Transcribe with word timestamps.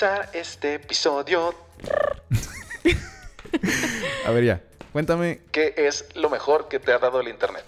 Este 0.00 0.74
episodio. 0.74 1.52
A 4.24 4.30
ver, 4.30 4.44
ya. 4.44 4.62
Cuéntame. 4.92 5.40
¿Qué 5.50 5.74
es 5.76 6.04
lo 6.14 6.30
mejor 6.30 6.68
que 6.68 6.78
te 6.78 6.92
ha 6.92 6.98
dado 7.00 7.20
el 7.20 7.26
internet? 7.26 7.64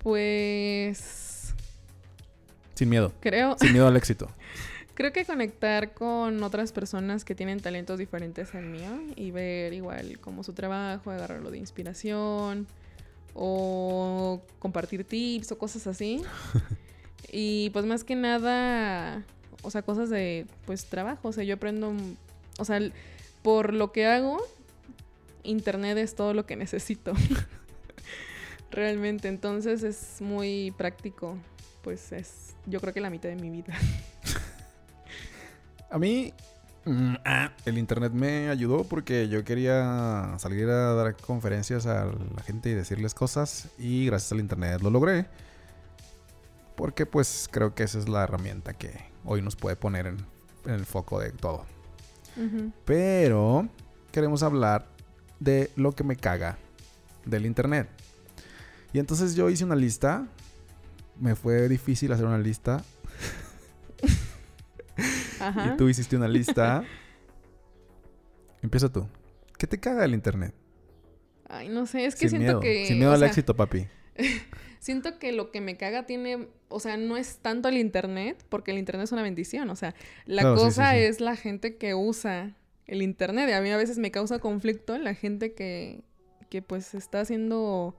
Pues 0.00 1.52
Sin 2.76 2.88
miedo. 2.90 3.12
creo, 3.18 3.56
Sin 3.58 3.72
miedo 3.72 3.88
al 3.88 3.96
éxito. 3.96 4.30
creo 4.94 5.12
que 5.12 5.24
conectar 5.24 5.94
con 5.94 6.44
otras 6.44 6.70
personas 6.70 7.24
que 7.24 7.34
tienen 7.34 7.58
talentos 7.58 7.98
diferentes 7.98 8.54
al 8.54 8.66
mío 8.66 8.90
y 9.16 9.32
ver 9.32 9.72
igual 9.72 10.20
como 10.20 10.44
su 10.44 10.52
trabajo, 10.52 11.10
agarrarlo 11.10 11.50
de 11.50 11.58
inspiración 11.58 12.68
o 13.34 14.40
compartir 14.60 15.02
tips 15.02 15.50
o 15.50 15.58
cosas 15.58 15.88
así. 15.88 16.22
y 17.32 17.70
pues 17.70 17.84
más 17.84 18.04
que 18.04 18.14
nada, 18.14 19.24
o 19.64 19.70
sea, 19.70 19.82
cosas 19.82 20.10
de 20.10 20.46
pues 20.66 20.86
trabajo, 20.86 21.28
o 21.28 21.32
sea, 21.32 21.44
yo 21.44 21.54
aprendo, 21.54 21.90
mm, 21.90 22.16
o 22.58 22.64
sea, 22.64 22.80
por 23.42 23.74
lo 23.74 23.92
que 23.92 24.06
hago, 24.06 24.38
internet 25.42 25.98
es 25.98 26.14
todo 26.14 26.34
lo 26.34 26.46
que 26.46 26.56
necesito. 26.64 27.12
Realmente, 28.70 29.28
entonces 29.28 29.82
es 29.82 30.20
muy 30.20 30.72
práctico, 30.76 31.36
pues 31.82 32.12
es 32.12 32.54
yo 32.66 32.80
creo 32.80 32.94
que 32.94 33.00
la 33.00 33.10
mitad 33.10 33.28
de 33.28 33.36
mi 33.36 33.50
vida. 33.50 33.74
A 35.90 35.98
mí, 35.98 36.32
mm, 36.86 37.14
ah, 37.24 37.52
el 37.66 37.78
internet 37.78 38.12
me 38.12 38.48
ayudó 38.48 38.84
porque 38.84 39.28
yo 39.28 39.44
quería 39.44 40.34
salir 40.38 40.68
a 40.68 40.94
dar 40.94 41.16
conferencias 41.16 41.86
a 41.86 42.06
la 42.06 42.42
gente 42.42 42.70
y 42.70 42.74
decirles 42.74 43.14
cosas. 43.14 43.68
Y 43.78 44.06
gracias 44.06 44.32
al 44.32 44.40
internet 44.40 44.80
lo 44.80 44.90
logré. 44.90 45.26
Porque 46.76 47.06
pues 47.06 47.48
creo 47.50 47.74
que 47.74 47.82
esa 47.84 47.98
es 47.98 48.08
la 48.08 48.24
herramienta 48.24 48.74
que 48.74 48.92
hoy 49.24 49.42
nos 49.42 49.56
puede 49.56 49.76
poner 49.76 50.06
en, 50.06 50.16
en 50.64 50.72
el 50.72 50.84
foco 50.86 51.20
de 51.20 51.30
todo. 51.30 51.66
Pero 52.84 53.68
queremos 54.10 54.42
hablar 54.42 54.88
de 55.38 55.70
lo 55.76 55.92
que 55.92 56.02
me 56.02 56.16
caga 56.16 56.58
del 57.24 57.46
internet. 57.46 57.88
Y 58.92 58.98
entonces 58.98 59.34
yo 59.36 59.48
hice 59.50 59.64
una 59.64 59.76
lista. 59.76 60.26
Me 61.20 61.36
fue 61.36 61.68
difícil 61.68 62.10
hacer 62.12 62.26
una 62.26 62.38
lista. 62.38 62.82
Ajá. 65.40 65.66
Y 65.74 65.76
tú 65.76 65.88
hiciste 65.88 66.16
una 66.16 66.28
lista. 66.28 66.82
Empieza 68.62 68.88
tú. 68.88 69.06
¿Qué 69.58 69.66
te 69.66 69.78
caga 69.78 70.02
del 70.02 70.14
internet? 70.14 70.54
Ay, 71.48 71.68
no 71.68 71.86
sé, 71.86 72.06
es 72.06 72.14
que 72.14 72.28
Sin 72.28 72.40
siento 72.40 72.58
miedo. 72.58 72.60
que 72.60 72.86
Sin 72.86 72.98
miedo 72.98 73.10
o 73.10 73.14
al 73.14 73.20
sea, 73.20 73.28
éxito, 73.28 73.54
papi. 73.54 73.86
Siento 74.84 75.18
que 75.18 75.32
lo 75.32 75.50
que 75.50 75.62
me 75.62 75.78
caga 75.78 76.04
tiene, 76.04 76.48
o 76.68 76.78
sea, 76.78 76.98
no 76.98 77.16
es 77.16 77.38
tanto 77.38 77.70
el 77.70 77.78
internet, 77.78 78.44
porque 78.50 78.70
el 78.70 78.76
internet 78.76 79.04
es 79.04 79.12
una 79.12 79.22
bendición, 79.22 79.70
o 79.70 79.76
sea, 79.76 79.94
la 80.26 80.42
Claro, 80.42 80.56
sí, 80.56 80.60
sí, 80.60 80.66
cosa 80.66 80.90
sí. 80.92 80.98
es 80.98 81.20
la 81.20 81.36
gente 81.36 81.78
que 81.78 81.94
usa 81.94 82.54
el 82.86 83.00
internet. 83.00 83.48
Y 83.48 83.52
a 83.52 83.62
mí 83.62 83.70
a 83.70 83.78
veces 83.78 83.96
me 83.96 84.10
causa 84.10 84.40
conflicto 84.40 84.98
la 84.98 85.14
gente 85.14 85.54
que, 85.54 86.02
que 86.50 86.60
pues 86.60 86.92
está 86.92 87.20
haciendo, 87.20 87.96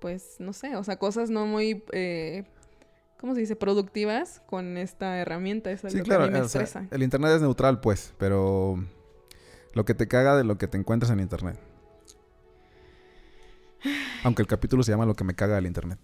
pues, 0.00 0.34
no 0.40 0.52
sé, 0.52 0.74
o 0.74 0.82
sea, 0.82 0.96
cosas 0.98 1.30
no 1.30 1.46
muy, 1.46 1.84
eh, 1.92 2.42
¿cómo 3.20 3.34
se 3.34 3.40
dice? 3.42 3.54
Productivas 3.54 4.42
con 4.48 4.78
esta 4.78 5.16
herramienta. 5.18 5.70
Es 5.70 5.82
Sí, 5.86 5.98
lo 5.98 6.02
claro. 6.02 6.24
que 6.24 6.28
a 6.30 6.32
mí 6.32 6.38
me 6.40 6.44
o 6.44 6.48
sea, 6.48 6.62
estresa. 6.62 6.88
el 6.90 7.04
internet 7.04 7.36
es 7.36 7.42
neutral, 7.42 7.80
pues. 7.80 8.14
Pero 8.18 8.84
lo 9.74 9.84
que 9.84 9.94
te 9.94 10.08
caga 10.08 10.36
de 10.36 10.42
lo 10.42 10.58
que 10.58 10.66
te 10.66 10.76
encuentras 10.76 11.12
en 11.12 11.20
internet. 11.20 11.56
Aunque 14.22 14.42
el 14.42 14.48
capítulo 14.48 14.82
se 14.82 14.92
llama 14.92 15.06
Lo 15.06 15.14
que 15.14 15.24
me 15.24 15.34
caga 15.34 15.56
del 15.56 15.66
internet. 15.66 15.98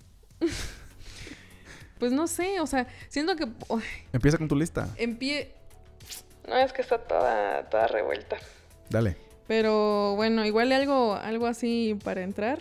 Pues 1.98 2.12
no 2.12 2.26
sé, 2.26 2.60
o 2.60 2.66
sea, 2.66 2.86
siento 3.08 3.36
que 3.36 3.48
Empieza 4.12 4.38
con 4.38 4.48
tu 4.48 4.56
lista. 4.56 4.88
en 4.96 5.16
pie... 5.16 5.54
No, 6.46 6.54
es 6.56 6.72
que 6.72 6.82
está 6.82 6.98
toda, 6.98 7.68
toda 7.70 7.86
revuelta. 7.88 8.36
Dale. 8.90 9.16
Pero 9.48 10.14
bueno, 10.14 10.44
igual 10.44 10.72
algo, 10.72 11.14
algo 11.14 11.46
así 11.46 11.98
para 12.04 12.22
entrar. 12.22 12.60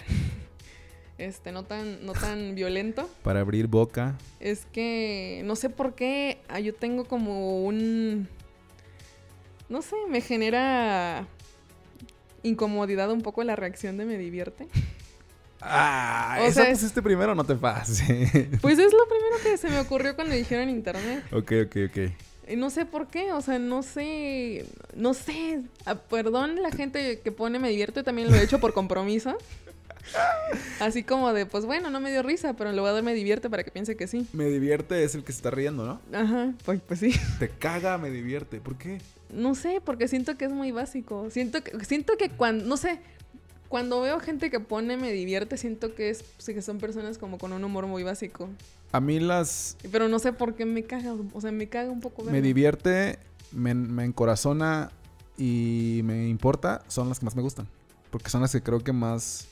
Este, 1.18 1.52
no 1.52 1.64
tan, 1.64 2.06
no 2.06 2.14
tan 2.14 2.56
violento. 2.56 3.10
Para 3.24 3.40
abrir 3.40 3.68
boca. 3.68 4.16
Es 4.40 4.66
que 4.66 5.42
no 5.46 5.56
sé 5.56 5.70
por 5.70 5.96
qué 5.96 6.40
ah, 6.50 6.60
yo 6.60 6.74
tengo 6.74 7.06
como 7.06 7.64
un. 7.64 8.28
No 9.70 9.82
sé, 9.82 9.96
me 10.10 10.22
genera 10.22 11.28
incomodidad 12.44 13.10
un 13.12 13.22
poco 13.22 13.44
la 13.44 13.56
reacción 13.56 13.98
de 13.98 14.06
me 14.06 14.18
divierte. 14.18 14.68
Ah, 15.68 16.38
O 16.42 16.46
esa 16.46 16.62
sea, 16.64 16.70
es- 16.72 16.80
pusiste 16.80 17.02
primero, 17.02 17.34
no 17.36 17.44
te 17.44 17.56
pases. 17.56 18.02
Pues 18.62 18.78
es 18.80 18.94
lo 18.94 19.08
primero 19.10 19.36
que 19.44 19.58
se 19.58 19.70
me 19.70 19.80
ocurrió 19.80 20.16
cuando 20.16 20.36
dijeron 20.36 20.70
internet. 20.70 21.24
ok, 21.32 21.52
ok, 21.66 21.78
ok. 21.90 22.12
No 22.56 22.70
sé 22.70 22.86
por 22.86 23.08
qué, 23.08 23.32
o 23.34 23.42
sea, 23.42 23.58
no 23.58 23.82
sé, 23.82 24.66
no 24.96 25.16
sé. 25.16 25.64
Ah, 25.86 25.96
perdón 25.96 26.62
la 26.62 26.70
gente 26.72 27.20
que 27.24 27.32
pone 27.32 27.58
me 27.58 27.70
divierte, 27.70 28.04
también 28.04 28.30
lo 28.30 28.36
he 28.36 28.44
hecho 28.44 28.60
por 28.60 28.74
compromiso. 28.74 29.36
Así 30.80 31.02
como 31.04 31.34
de, 31.34 31.48
pues 31.48 31.66
bueno, 31.66 31.90
no 31.90 32.00
me 32.00 32.12
dio 32.12 32.22
risa, 32.22 32.54
pero 32.54 32.70
a 32.70 32.92
dar 32.92 33.02
me 33.02 33.16
divierte 33.16 33.50
para 33.50 33.64
que 33.64 33.72
piense 33.72 33.96
que 33.98 34.06
sí. 34.08 34.28
Me 34.34 34.46
divierte 34.46 35.04
es 35.04 35.16
el 35.16 35.24
que 35.24 35.32
se 35.32 35.38
está 35.38 35.50
riendo, 35.50 35.86
¿no? 35.86 36.18
Ajá, 36.18 36.54
pues, 36.64 36.80
pues 36.88 37.00
sí. 37.00 37.12
Te 37.40 37.50
caga, 37.50 37.98
me 37.98 38.12
divierte. 38.12 38.60
¿Por 38.62 38.78
qué? 38.78 39.00
No 39.34 39.56
sé, 39.56 39.82
porque 39.84 40.08
siento 40.08 40.38
que 40.38 40.46
es 40.46 40.52
muy 40.52 40.72
básico. 40.72 41.30
Siento 41.32 41.64
que, 41.64 41.84
siento 41.86 42.16
que 42.18 42.30
cuando, 42.30 42.66
no 42.66 42.78
sé, 42.78 43.00
cuando 43.76 44.00
veo 44.00 44.22
gente 44.22 44.50
que 44.50 44.62
pone 44.62 44.96
me 44.96 45.12
divierte, 45.12 45.58
siento 45.58 45.96
que 45.96 46.10
es 46.10 46.24
que 46.46 46.62
son 46.62 46.78
personas 46.78 47.18
como 47.18 47.38
con 47.38 47.52
un 47.52 47.62
humor 47.62 47.88
muy 47.88 48.04
básico. 48.04 48.48
A 48.94 49.02
mí 49.02 49.20
las... 49.20 49.76
Pero 49.92 50.08
no 50.08 50.18
sé 50.18 50.32
por 50.32 50.56
qué 50.56 50.64
me 50.64 50.84
caga, 50.84 51.14
o 51.34 51.42
sea, 51.42 51.52
me 51.52 51.68
caga 51.68 51.92
un 51.92 52.00
poco. 52.00 52.24
Me 52.24 52.42
divierte, 52.42 53.20
me, 53.52 53.74
me 53.74 54.06
encorazona 54.06 54.92
y 55.38 56.00
me 56.06 56.30
importa. 56.30 56.84
Son 56.88 57.10
las 57.10 57.20
que 57.20 57.26
más 57.26 57.36
me 57.36 57.42
gustan. 57.42 57.68
Porque 58.12 58.30
son 58.30 58.40
las 58.44 58.54
que 58.54 58.64
creo 58.64 58.80
que 58.80 58.94
más 58.94 59.50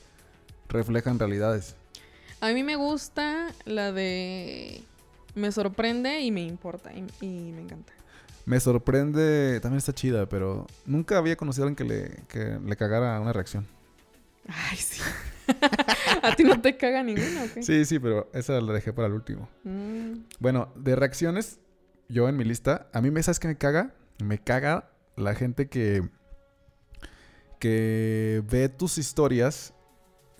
reflejan 0.70 1.18
realidades. 1.18 1.76
A 2.40 2.50
mí 2.52 2.62
me 2.62 2.76
gusta 2.76 3.52
la 3.66 3.92
de 3.92 4.80
me 5.34 5.52
sorprende 5.52 6.22
y 6.22 6.30
me 6.30 6.44
importa 6.44 6.94
y, 6.94 7.04
y 7.20 7.52
me 7.52 7.60
encanta. 7.60 7.92
Me 8.46 8.58
sorprende, 8.58 9.60
también 9.60 9.76
está 9.76 9.92
chida, 9.92 10.26
pero 10.26 10.66
nunca 10.86 11.18
había 11.18 11.36
conocido 11.36 11.66
a 11.66 11.68
alguien 11.68 11.76
que 11.76 11.94
le, 11.94 12.22
que 12.28 12.58
le 12.66 12.76
cagara 12.76 13.20
una 13.20 13.34
reacción. 13.34 13.66
Ay, 14.48 14.76
sí. 14.76 15.00
¿A 16.22 16.34
ti 16.36 16.44
no 16.44 16.60
te 16.60 16.76
caga 16.76 17.02
ninguna 17.02 17.44
o 17.44 17.54
qué? 17.54 17.62
Sí, 17.62 17.84
sí, 17.84 17.98
pero 17.98 18.30
esa 18.32 18.60
la 18.60 18.72
dejé 18.72 18.92
para 18.92 19.08
el 19.08 19.14
último. 19.14 19.48
Mm, 19.64 20.24
Bueno, 20.40 20.72
de 20.76 20.96
reacciones, 20.96 21.58
yo 22.08 22.28
en 22.28 22.36
mi 22.36 22.44
lista, 22.44 22.88
a 22.92 23.00
mí 23.00 23.10
me 23.10 23.22
sabes 23.22 23.40
que 23.40 23.48
me 23.48 23.56
caga, 23.56 23.94
me 24.22 24.38
caga 24.38 24.90
la 25.16 25.34
gente 25.34 25.68
que 25.68 26.08
que 27.58 28.42
ve 28.50 28.68
tus 28.68 28.98
historias, 28.98 29.72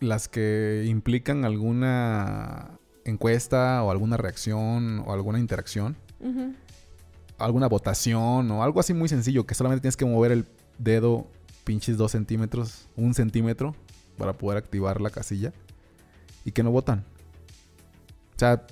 las 0.00 0.28
que 0.28 0.84
implican 0.86 1.44
alguna 1.44 2.78
encuesta 3.04 3.82
o 3.82 3.90
alguna 3.90 4.16
reacción 4.16 5.00
o 5.06 5.12
alguna 5.12 5.38
interacción, 5.38 5.96
alguna 7.38 7.66
votación 7.68 8.50
o 8.50 8.62
algo 8.62 8.80
así 8.80 8.92
muy 8.94 9.08
sencillo 9.08 9.46
que 9.46 9.54
solamente 9.54 9.82
tienes 9.82 9.96
que 9.96 10.04
mover 10.04 10.32
el 10.32 10.46
dedo 10.78 11.26
pinches 11.64 11.96
dos 11.96 12.12
centímetros, 12.12 12.88
un 12.96 13.14
centímetro 13.14 13.74
para 14.16 14.34
poder 14.34 14.58
activar 14.58 15.00
la 15.00 15.10
casilla 15.10 15.52
y 16.44 16.52
que 16.52 16.62
no 16.62 16.70
votan. 16.70 17.04
O 18.34 18.38
sea, 18.38 18.66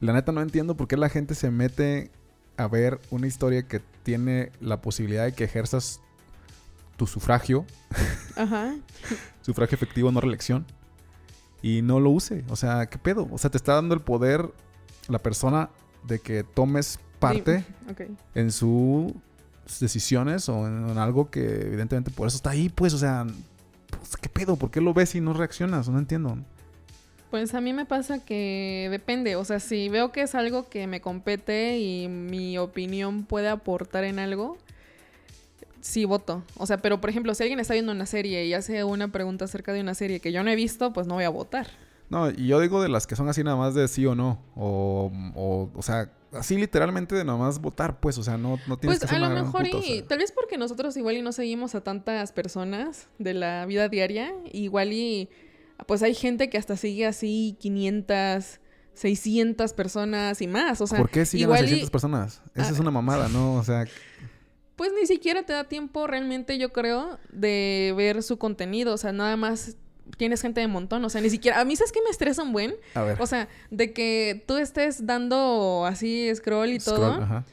la 0.00 0.12
neta 0.12 0.32
no 0.32 0.40
entiendo 0.42 0.76
por 0.76 0.88
qué 0.88 0.96
la 0.96 1.08
gente 1.08 1.34
se 1.34 1.50
mete 1.50 2.10
a 2.56 2.68
ver 2.68 3.00
una 3.10 3.26
historia 3.26 3.66
que 3.66 3.80
tiene 4.02 4.52
la 4.60 4.80
posibilidad 4.80 5.24
de 5.24 5.32
que 5.32 5.44
ejerzas 5.44 6.00
tu 6.96 7.06
sufragio, 7.06 7.64
Ajá. 8.36 8.76
sufragio 9.42 9.74
efectivo, 9.74 10.12
no 10.12 10.20
reelección, 10.20 10.64
y 11.62 11.82
no 11.82 11.98
lo 11.98 12.10
use. 12.10 12.44
O 12.48 12.56
sea, 12.56 12.86
¿qué 12.86 12.98
pedo? 12.98 13.28
O 13.32 13.38
sea, 13.38 13.50
te 13.50 13.56
está 13.56 13.74
dando 13.74 13.94
el 13.94 14.00
poder 14.00 14.52
la 15.08 15.18
persona 15.18 15.70
de 16.06 16.18
que 16.18 16.44
tomes 16.44 16.98
parte 17.18 17.64
Sí, 17.96 18.04
en 18.34 18.52
sus 18.52 19.12
decisiones 19.80 20.48
o 20.48 20.66
en, 20.66 20.90
en 20.90 20.98
algo 20.98 21.30
que 21.30 21.62
evidentemente 21.62 22.10
por 22.10 22.28
eso 22.28 22.36
está 22.36 22.50
ahí, 22.50 22.68
pues, 22.68 22.92
o 22.92 22.98
sea, 22.98 23.26
¿qué 24.16 24.28
pedo? 24.28 24.56
¿Por 24.56 24.70
qué 24.70 24.80
lo 24.80 24.94
ves 24.94 25.14
y 25.14 25.20
no 25.20 25.32
reaccionas? 25.32 25.88
No 25.88 25.98
entiendo. 25.98 26.36
Pues 27.30 27.54
a 27.54 27.60
mí 27.60 27.72
me 27.72 27.84
pasa 27.84 28.24
que 28.24 28.88
depende, 28.90 29.34
o 29.34 29.44
sea, 29.44 29.58
si 29.58 29.88
veo 29.88 30.12
que 30.12 30.22
es 30.22 30.36
algo 30.36 30.68
que 30.68 30.86
me 30.86 31.00
compete 31.00 31.78
y 31.78 32.06
mi 32.06 32.58
opinión 32.58 33.24
puede 33.24 33.48
aportar 33.48 34.04
en 34.04 34.20
algo, 34.20 34.56
sí 35.80 36.04
voto. 36.04 36.44
O 36.56 36.66
sea, 36.66 36.78
pero 36.78 37.00
por 37.00 37.10
ejemplo, 37.10 37.34
si 37.34 37.42
alguien 37.42 37.58
está 37.58 37.74
viendo 37.74 37.92
una 37.92 38.06
serie 38.06 38.46
y 38.46 38.54
hace 38.54 38.84
una 38.84 39.08
pregunta 39.08 39.46
acerca 39.46 39.72
de 39.72 39.80
una 39.80 39.94
serie 39.94 40.20
que 40.20 40.30
yo 40.32 40.44
no 40.44 40.50
he 40.50 40.56
visto, 40.56 40.92
pues 40.92 41.06
no 41.06 41.14
voy 41.14 41.24
a 41.24 41.28
votar. 41.28 41.66
No, 42.10 42.30
y 42.30 42.46
yo 42.46 42.60
digo 42.60 42.82
de 42.82 42.88
las 42.88 43.06
que 43.06 43.16
son 43.16 43.28
así 43.28 43.42
nada 43.42 43.56
más 43.56 43.74
de 43.74 43.88
sí 43.88 44.04
o 44.06 44.14
no. 44.14 44.40
O, 44.54 45.10
o, 45.34 45.70
o 45.74 45.82
sea, 45.82 46.12
así 46.32 46.56
literalmente 46.56 47.14
de 47.14 47.24
nada 47.24 47.38
más 47.38 47.60
votar, 47.60 47.98
pues, 48.00 48.18
o 48.18 48.22
sea, 48.22 48.36
no, 48.36 48.58
no 48.68 48.76
tienes 48.78 48.98
Pues 48.98 49.00
que 49.00 49.06
ser 49.08 49.16
a 49.16 49.20
lo 49.20 49.26
una 49.26 49.34
gran 49.34 49.46
mejor 49.46 49.62
o 49.62 49.78
y 49.78 49.82
sea. 49.98 50.06
tal 50.08 50.18
vez 50.18 50.32
porque 50.32 50.58
nosotros 50.58 50.96
igual 50.96 51.16
y 51.16 51.22
no 51.22 51.32
seguimos 51.32 51.74
a 51.74 51.80
tantas 51.82 52.32
personas 52.32 53.08
de 53.18 53.34
la 53.34 53.66
vida 53.66 53.88
diaria, 53.88 54.32
igual 54.52 54.92
y 54.92 55.28
pues 55.86 56.02
hay 56.02 56.14
gente 56.14 56.50
que 56.50 56.58
hasta 56.58 56.76
sigue 56.76 57.06
así 57.06 57.56
500, 57.60 58.60
600 58.94 59.72
personas 59.72 60.40
y 60.40 60.46
más, 60.46 60.80
o 60.80 60.86
sea, 60.86 60.98
¿Por 60.98 61.10
qué 61.10 61.24
siguen 61.26 61.46
a 61.46 61.48
igual 61.48 61.64
y- 61.64 61.68
600 61.68 61.90
personas? 61.90 62.42
Esa 62.54 62.68
Ah, 62.68 62.72
es 62.72 62.78
una 62.78 62.90
mamada, 62.90 63.28
¿no? 63.28 63.54
O 63.54 63.64
sea, 63.64 63.86
pues 64.76 64.92
ni 65.00 65.06
siquiera 65.06 65.42
te 65.44 65.52
da 65.52 65.64
tiempo 65.64 66.06
realmente, 66.06 66.58
yo 66.58 66.72
creo, 66.72 67.18
de 67.32 67.94
ver 67.96 68.22
su 68.22 68.38
contenido. 68.38 68.92
O 68.94 68.96
sea, 68.98 69.12
nada 69.12 69.36
más 69.36 69.76
tienes 70.16 70.42
gente 70.42 70.60
de 70.60 70.68
montón. 70.68 71.04
O 71.04 71.10
sea, 71.10 71.20
ni 71.20 71.30
siquiera. 71.30 71.60
A 71.60 71.64
mí, 71.64 71.76
¿sabes 71.76 71.92
qué 71.92 72.00
me 72.02 72.10
estresa 72.10 72.42
un 72.42 72.52
buen? 72.52 72.74
A 72.94 73.02
ver. 73.02 73.20
O 73.20 73.26
sea, 73.26 73.48
de 73.70 73.92
que 73.92 74.42
tú 74.46 74.56
estés 74.56 75.06
dando 75.06 75.84
así 75.86 76.30
scroll 76.34 76.70
y 76.70 76.78
todo. 76.78 76.96
Scroll, 77.12 77.22
ajá. 77.22 77.44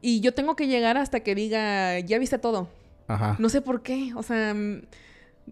Y 0.00 0.20
yo 0.20 0.32
tengo 0.32 0.54
que 0.56 0.66
llegar 0.68 0.96
hasta 0.96 1.20
que 1.20 1.34
diga, 1.34 1.98
ya 2.00 2.18
viste 2.18 2.38
todo. 2.38 2.68
Ajá. 3.08 3.36
No 3.38 3.48
sé 3.48 3.60
por 3.60 3.82
qué. 3.82 4.12
O 4.14 4.22
sea, 4.22 4.54
mm, 4.54 4.82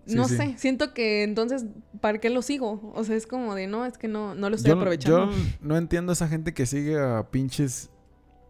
Sí, 0.04 0.14
no 0.14 0.28
sí. 0.28 0.36
sé. 0.36 0.54
Siento 0.58 0.92
que 0.92 1.22
entonces, 1.22 1.64
¿para 2.00 2.18
qué 2.18 2.30
lo 2.30 2.42
sigo? 2.42 2.92
O 2.94 3.04
sea, 3.04 3.16
es 3.16 3.26
como 3.26 3.54
de, 3.54 3.66
no, 3.66 3.86
es 3.86 3.98
que 3.98 4.08
no, 4.08 4.34
no 4.34 4.50
lo 4.50 4.56
estoy 4.56 4.70
yo, 4.70 4.76
aprovechando. 4.76 5.30
yo 5.30 5.38
no 5.60 5.76
entiendo 5.76 6.12
esa 6.12 6.28
gente 6.28 6.52
que 6.52 6.66
sigue 6.66 6.98
a 6.98 7.26
pinches 7.30 7.90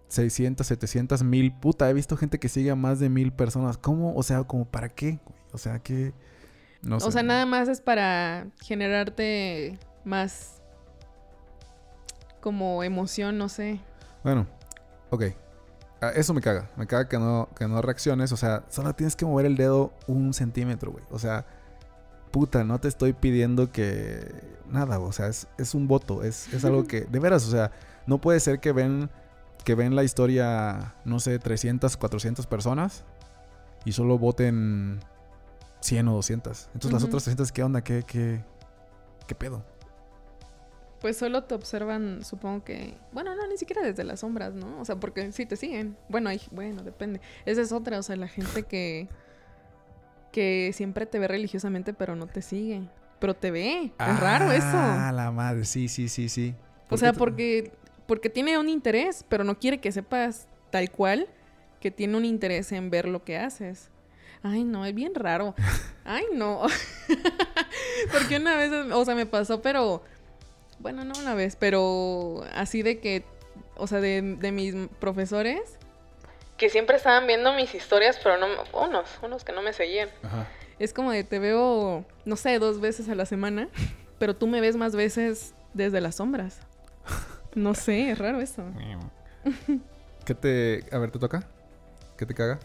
600, 0.09 0.67
700, 0.67 1.23
mil. 1.23 1.53
Puta, 1.53 1.88
he 1.88 1.94
visto 1.94 2.17
gente 2.17 2.38
que 2.38 2.49
sigue 2.49 2.71
a 2.71 2.75
más 2.75 2.99
de 3.00 3.09
mil 3.09 3.33
personas. 3.33 3.79
¿Cómo? 3.79 4.15
O 4.15 4.23
sea, 4.23 4.44
como 4.44 4.65
para 4.67 4.88
qué? 4.88 5.21
O 5.53 5.59
sea, 5.59 5.79
que... 5.79 6.12
No 6.87 7.00
sé. 7.00 7.09
O 7.09 7.11
sea, 7.11 7.23
nada 7.23 7.47
más 7.47 7.69
es 7.69 7.81
para 7.81 8.47
generarte 8.62 9.79
más 10.05 10.62
como 12.41 12.85
emoción, 12.85 13.38
no 13.38 13.49
sé. 13.49 13.81
Bueno, 14.23 14.47
ok. 15.11 15.25
Ah, 16.00 16.12
Eso 16.15 16.33
me 16.33 16.41
caga. 16.41 16.71
Me 16.77 16.87
caga 16.87 17.09
que 17.09 17.19
no, 17.19 17.49
que 17.56 17.67
no 17.67 17.83
reacciones. 17.83 18.31
O 18.31 18.37
sea, 18.37 18.65
solo 18.69 18.94
tienes 18.94 19.17
que 19.17 19.27
mover 19.27 19.47
el 19.47 19.56
dedo 19.56 19.93
un 20.06 20.33
centímetro, 20.33 20.93
güey. 20.93 21.05
O 21.11 21.19
sea, 21.19 21.44
puta, 22.31 22.62
no 22.62 22.79
te 22.79 22.87
estoy 22.87 23.12
pidiendo 23.12 23.73
que... 23.73 24.56
Nada, 24.71 25.00
o 25.00 25.11
sea, 25.11 25.27
es, 25.27 25.49
es 25.59 25.75
un 25.75 25.88
voto. 25.88 26.23
Es, 26.23 26.53
es 26.55 26.65
algo 26.65 26.87
que... 26.87 27.00
De 27.00 27.19
veras, 27.19 27.47
o 27.49 27.50
sea, 27.50 27.73
no 28.06 28.21
puede 28.21 28.38
ser 28.38 28.61
que 28.61 28.71
ven... 28.71 29.11
Que 29.65 29.75
ven 29.75 29.97
la 29.97 30.05
historia, 30.05 30.94
no 31.05 31.19
sé, 31.19 31.41
300, 31.41 31.97
400 31.97 32.47
personas. 32.47 33.05
Y 33.85 33.91
solo 33.91 34.19
voten 34.19 35.00
100 35.87 36.09
o 36.09 36.15
200. 36.15 36.71
Entonces 36.75 36.93
las 36.93 37.05
otras 37.05 37.25
300, 37.25 37.53
¿qué 37.53 37.62
onda? 37.62 37.83
¿Qué, 37.83 38.03
qué, 38.06 38.44
qué 39.27 39.35
pedo? 39.35 39.65
Pues 41.00 41.17
solo 41.17 41.44
te 41.44 41.55
observan, 41.55 42.25
supongo 42.25 42.65
que. 42.65 42.97
Bueno, 43.12 43.37
no, 43.37 43.47
ni 43.47 43.56
siquiera 43.56 43.83
desde 43.83 44.03
las 44.03 44.21
sombras, 44.21 44.55
¿no? 44.55 44.81
O 44.81 44.85
sea, 44.85 44.97
porque 44.97 45.31
sí 45.33 45.47
te 45.47 45.56
siguen. 45.56 45.97
Bueno, 46.09 46.31
hay, 46.31 46.41
bueno, 46.50 46.83
depende. 46.83 47.21
Esa 47.44 47.62
es 47.62 47.71
otra, 47.71 47.99
o 47.99 48.03
sea, 48.03 48.17
la 48.17 48.29
gente 48.29 48.65
que. 48.65 49.09
que 50.33 50.73
siempre 50.75 51.06
te 51.06 51.19
ve 51.19 51.29
religiosamente, 51.29 51.93
pero 51.93 52.17
no 52.17 52.27
te 52.27 52.43
sigue. 52.43 52.83
Pero 53.21 53.35
te 53.35 53.50
ve. 53.50 53.93
Es 53.99 54.21
raro 54.21 54.50
eso. 54.50 54.67
Ah, 54.67 55.12
la 55.15 55.31
madre. 55.31 55.65
Sí, 55.65 55.88
sí, 55.88 56.09
sí, 56.09 56.29
sí. 56.29 56.55
O 56.87 56.88
¿Por 56.88 56.99
sea, 56.99 57.12
porque, 57.12 57.73
porque 58.06 58.31
tiene 58.31 58.59
un 58.59 58.69
interés, 58.69 59.25
pero 59.29 59.44
no 59.44 59.59
quiere 59.59 59.79
que 59.79 59.93
sepas 59.93 60.49
tal 60.71 60.91
cual 60.91 61.29
que 61.81 61.91
tiene 61.91 62.17
un 62.17 62.25
interés 62.25 62.73
en 62.73 62.91
ver 62.91 63.06
lo 63.06 63.23
que 63.23 63.37
haces. 63.37 63.91
Ay, 64.48 64.62
no, 64.62 64.84
es 64.84 64.94
bien 64.94 65.14
raro. 65.14 65.54
Ay, 66.04 66.25
no. 66.32 66.62
porque 68.12 68.37
una 68.37 68.56
vez, 68.56 68.70
o 68.93 69.04
sea, 69.04 69.14
me 69.14 69.26
pasó, 69.26 69.60
pero... 69.60 70.02
Bueno, 70.78 71.04
no 71.04 71.14
una 71.19 71.34
vez, 71.34 71.56
pero 71.56 72.44
así 72.54 72.82
de 72.82 73.00
que, 73.00 73.25
o 73.76 73.87
sea, 73.87 74.00
de, 74.00 74.22
de 74.22 74.52
mis 74.52 74.75
profesores... 75.00 75.78
Que 76.58 76.70
siempre 76.70 76.96
estaban 76.96 77.26
viendo 77.26 77.52
mis 77.54 77.75
historias, 77.75 78.20
pero 78.22 78.38
no... 78.38 78.46
Unos, 78.72 79.08
unos 79.22 79.43
que 79.43 79.52
no 79.52 79.62
me 79.62 79.72
seguían. 79.72 80.10
Ajá. 80.22 80.46
Es 80.78 80.92
como 80.92 81.10
de 81.10 81.25
te 81.25 81.38
veo, 81.38 82.04
no 82.25 82.37
sé, 82.37 82.58
dos 82.58 82.81
veces 82.81 83.08
a 83.08 83.14
la 83.14 83.26
semana, 83.26 83.69
pero 84.19 84.37
tú 84.37 84.46
me 84.46 84.60
ves 84.60 84.76
más 84.76 84.94
veces 84.94 85.54
desde 85.75 86.00
las 86.00 86.16
sombras. 86.16 86.60
No 87.54 87.75
sé, 87.75 88.10
es 88.10 88.19
raro 88.19 88.40
eso. 88.40 88.62
¿Qué 90.25 90.34
te... 90.34 90.84
A 90.92 90.99
ver, 90.99 91.10
¿te 91.10 91.19
toca? 91.19 91.49
¿Qué 92.16 92.26
te 92.26 92.34
caga? 92.34 92.60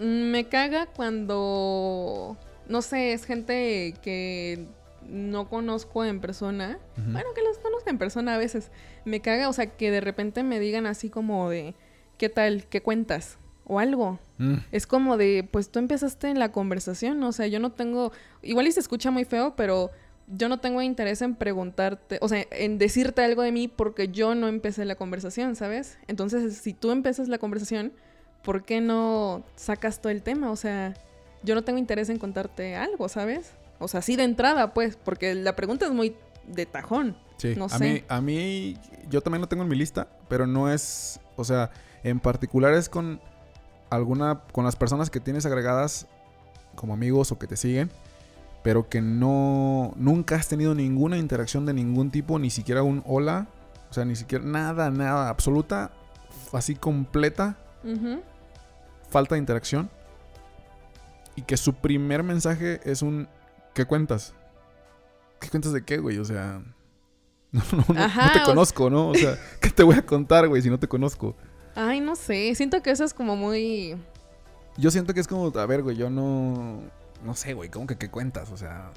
Me 0.00 0.48
caga 0.48 0.86
cuando, 0.86 2.36
no 2.68 2.82
sé, 2.82 3.12
es 3.12 3.24
gente 3.24 3.94
que 4.02 4.66
no 5.06 5.48
conozco 5.48 6.04
en 6.04 6.20
persona. 6.20 6.78
Bueno, 6.96 7.28
que 7.34 7.42
los 7.42 7.58
conozco 7.58 7.90
en 7.90 7.98
persona 7.98 8.34
a 8.34 8.38
veces. 8.38 8.70
Me 9.04 9.20
caga, 9.20 9.48
o 9.48 9.52
sea, 9.52 9.66
que 9.66 9.90
de 9.90 10.00
repente 10.00 10.42
me 10.42 10.58
digan 10.60 10.86
así 10.86 11.10
como 11.10 11.50
de, 11.50 11.74
¿qué 12.16 12.28
tal? 12.28 12.64
¿Qué 12.66 12.80
cuentas? 12.82 13.38
O 13.66 13.78
algo. 13.78 14.18
Mm, 14.38 14.54
Es 14.72 14.86
como 14.86 15.16
de, 15.16 15.46
pues 15.50 15.70
tú 15.70 15.78
empezaste 15.78 16.28
en 16.28 16.38
la 16.38 16.50
conversación, 16.50 17.22
o 17.22 17.32
sea, 17.32 17.46
yo 17.46 17.60
no 17.60 17.72
tengo, 17.72 18.12
igual 18.42 18.66
y 18.66 18.72
se 18.72 18.80
escucha 18.80 19.10
muy 19.10 19.24
feo, 19.24 19.54
pero 19.54 19.90
yo 20.28 20.48
no 20.48 20.60
tengo 20.60 20.80
interés 20.80 21.22
en 21.22 21.34
preguntarte, 21.34 22.18
o 22.22 22.28
sea, 22.28 22.46
en 22.52 22.78
decirte 22.78 23.22
algo 23.22 23.42
de 23.42 23.52
mí 23.52 23.68
porque 23.68 24.08
yo 24.08 24.34
no 24.34 24.48
empecé 24.48 24.84
la 24.84 24.94
conversación, 24.94 25.56
¿sabes? 25.56 25.98
Entonces, 26.08 26.56
si 26.56 26.72
tú 26.72 26.90
empiezas 26.90 27.28
la 27.28 27.38
conversación, 27.38 27.92
¿por 28.42 28.64
qué 28.64 28.80
no 28.80 29.42
sacas 29.56 30.00
todo 30.00 30.10
el 30.10 30.22
tema? 30.22 30.50
O 30.50 30.56
sea, 30.56 30.94
yo 31.42 31.54
no 31.54 31.62
tengo 31.62 31.78
interés 31.78 32.08
en 32.08 32.18
contarte 32.18 32.76
algo, 32.76 33.08
¿sabes? 33.08 33.52
O 33.78 33.88
sea, 33.88 34.00
así 34.00 34.16
de 34.16 34.24
entrada, 34.24 34.74
pues, 34.74 34.96
porque 34.96 35.34
la 35.34 35.56
pregunta 35.56 35.86
es 35.86 35.92
muy 35.92 36.14
de 36.46 36.66
tajón. 36.66 37.16
Sí, 37.36 37.54
No 37.56 37.66
a, 37.66 37.68
sé. 37.70 37.92
Mí, 37.92 38.04
a 38.08 38.20
mí, 38.20 38.76
yo 39.08 39.22
también 39.22 39.40
lo 39.40 39.48
tengo 39.48 39.62
en 39.62 39.68
mi 39.68 39.76
lista, 39.76 40.08
pero 40.28 40.46
no 40.46 40.70
es, 40.70 41.20
o 41.36 41.44
sea, 41.44 41.70
en 42.04 42.20
particular 42.20 42.74
es 42.74 42.88
con 42.90 43.20
alguna, 43.88 44.42
con 44.52 44.64
las 44.64 44.76
personas 44.76 45.08
que 45.10 45.20
tienes 45.20 45.46
agregadas 45.46 46.06
como 46.74 46.92
amigos 46.92 47.32
o 47.32 47.38
que 47.38 47.46
te 47.46 47.56
siguen, 47.56 47.90
pero 48.62 48.88
que 48.88 49.00
no, 49.00 49.94
nunca 49.96 50.36
has 50.36 50.48
tenido 50.48 50.74
ninguna 50.74 51.16
interacción 51.16 51.64
de 51.64 51.72
ningún 51.72 52.10
tipo, 52.10 52.38
ni 52.38 52.50
siquiera 52.50 52.82
un 52.82 53.02
hola, 53.06 53.46
o 53.90 53.94
sea, 53.94 54.04
ni 54.04 54.16
siquiera 54.16 54.44
nada, 54.44 54.90
nada, 54.90 55.30
absoluta, 55.30 55.90
así 56.52 56.74
completa, 56.74 57.56
Falta 59.08 59.34
de 59.34 59.38
interacción, 59.38 59.90
y 61.36 61.42
que 61.42 61.56
su 61.56 61.74
primer 61.74 62.22
mensaje 62.22 62.80
es 62.84 63.02
un, 63.02 63.28
¿qué 63.74 63.84
cuentas? 63.84 64.34
¿Qué 65.40 65.48
cuentas 65.48 65.72
de 65.72 65.84
qué, 65.84 65.98
güey? 65.98 66.18
O 66.18 66.24
sea... 66.24 66.62
No, 67.52 68.32
te 68.32 68.42
conozco, 68.44 68.90
¿no? 68.90 69.08
O 69.08 69.14
sea, 69.14 69.36
¿qué 69.60 69.70
te 69.70 69.82
voy 69.82 69.96
a 69.96 70.02
contar, 70.02 70.46
güey, 70.46 70.62
si 70.62 70.70
no 70.70 70.78
te 70.78 70.86
conozco? 70.86 71.34
Ay, 71.74 72.00
no 72.00 72.14
sé, 72.14 72.54
siento 72.54 72.82
que 72.82 72.90
eso 72.90 73.04
es 73.04 73.12
como 73.14 73.34
muy... 73.36 73.96
Yo 74.76 74.90
siento 74.90 75.14
que 75.14 75.20
es 75.20 75.26
como, 75.26 75.52
a 75.58 75.66
ver, 75.66 75.82
güey, 75.82 75.96
yo 75.96 76.10
no... 76.10 76.80
No 77.24 77.34
sé, 77.34 77.54
güey, 77.54 77.68
¿cómo 77.68 77.86
que 77.86 77.96
qué 77.96 78.08
cuentas? 78.08 78.50
O 78.50 78.56
sea, 78.56 78.90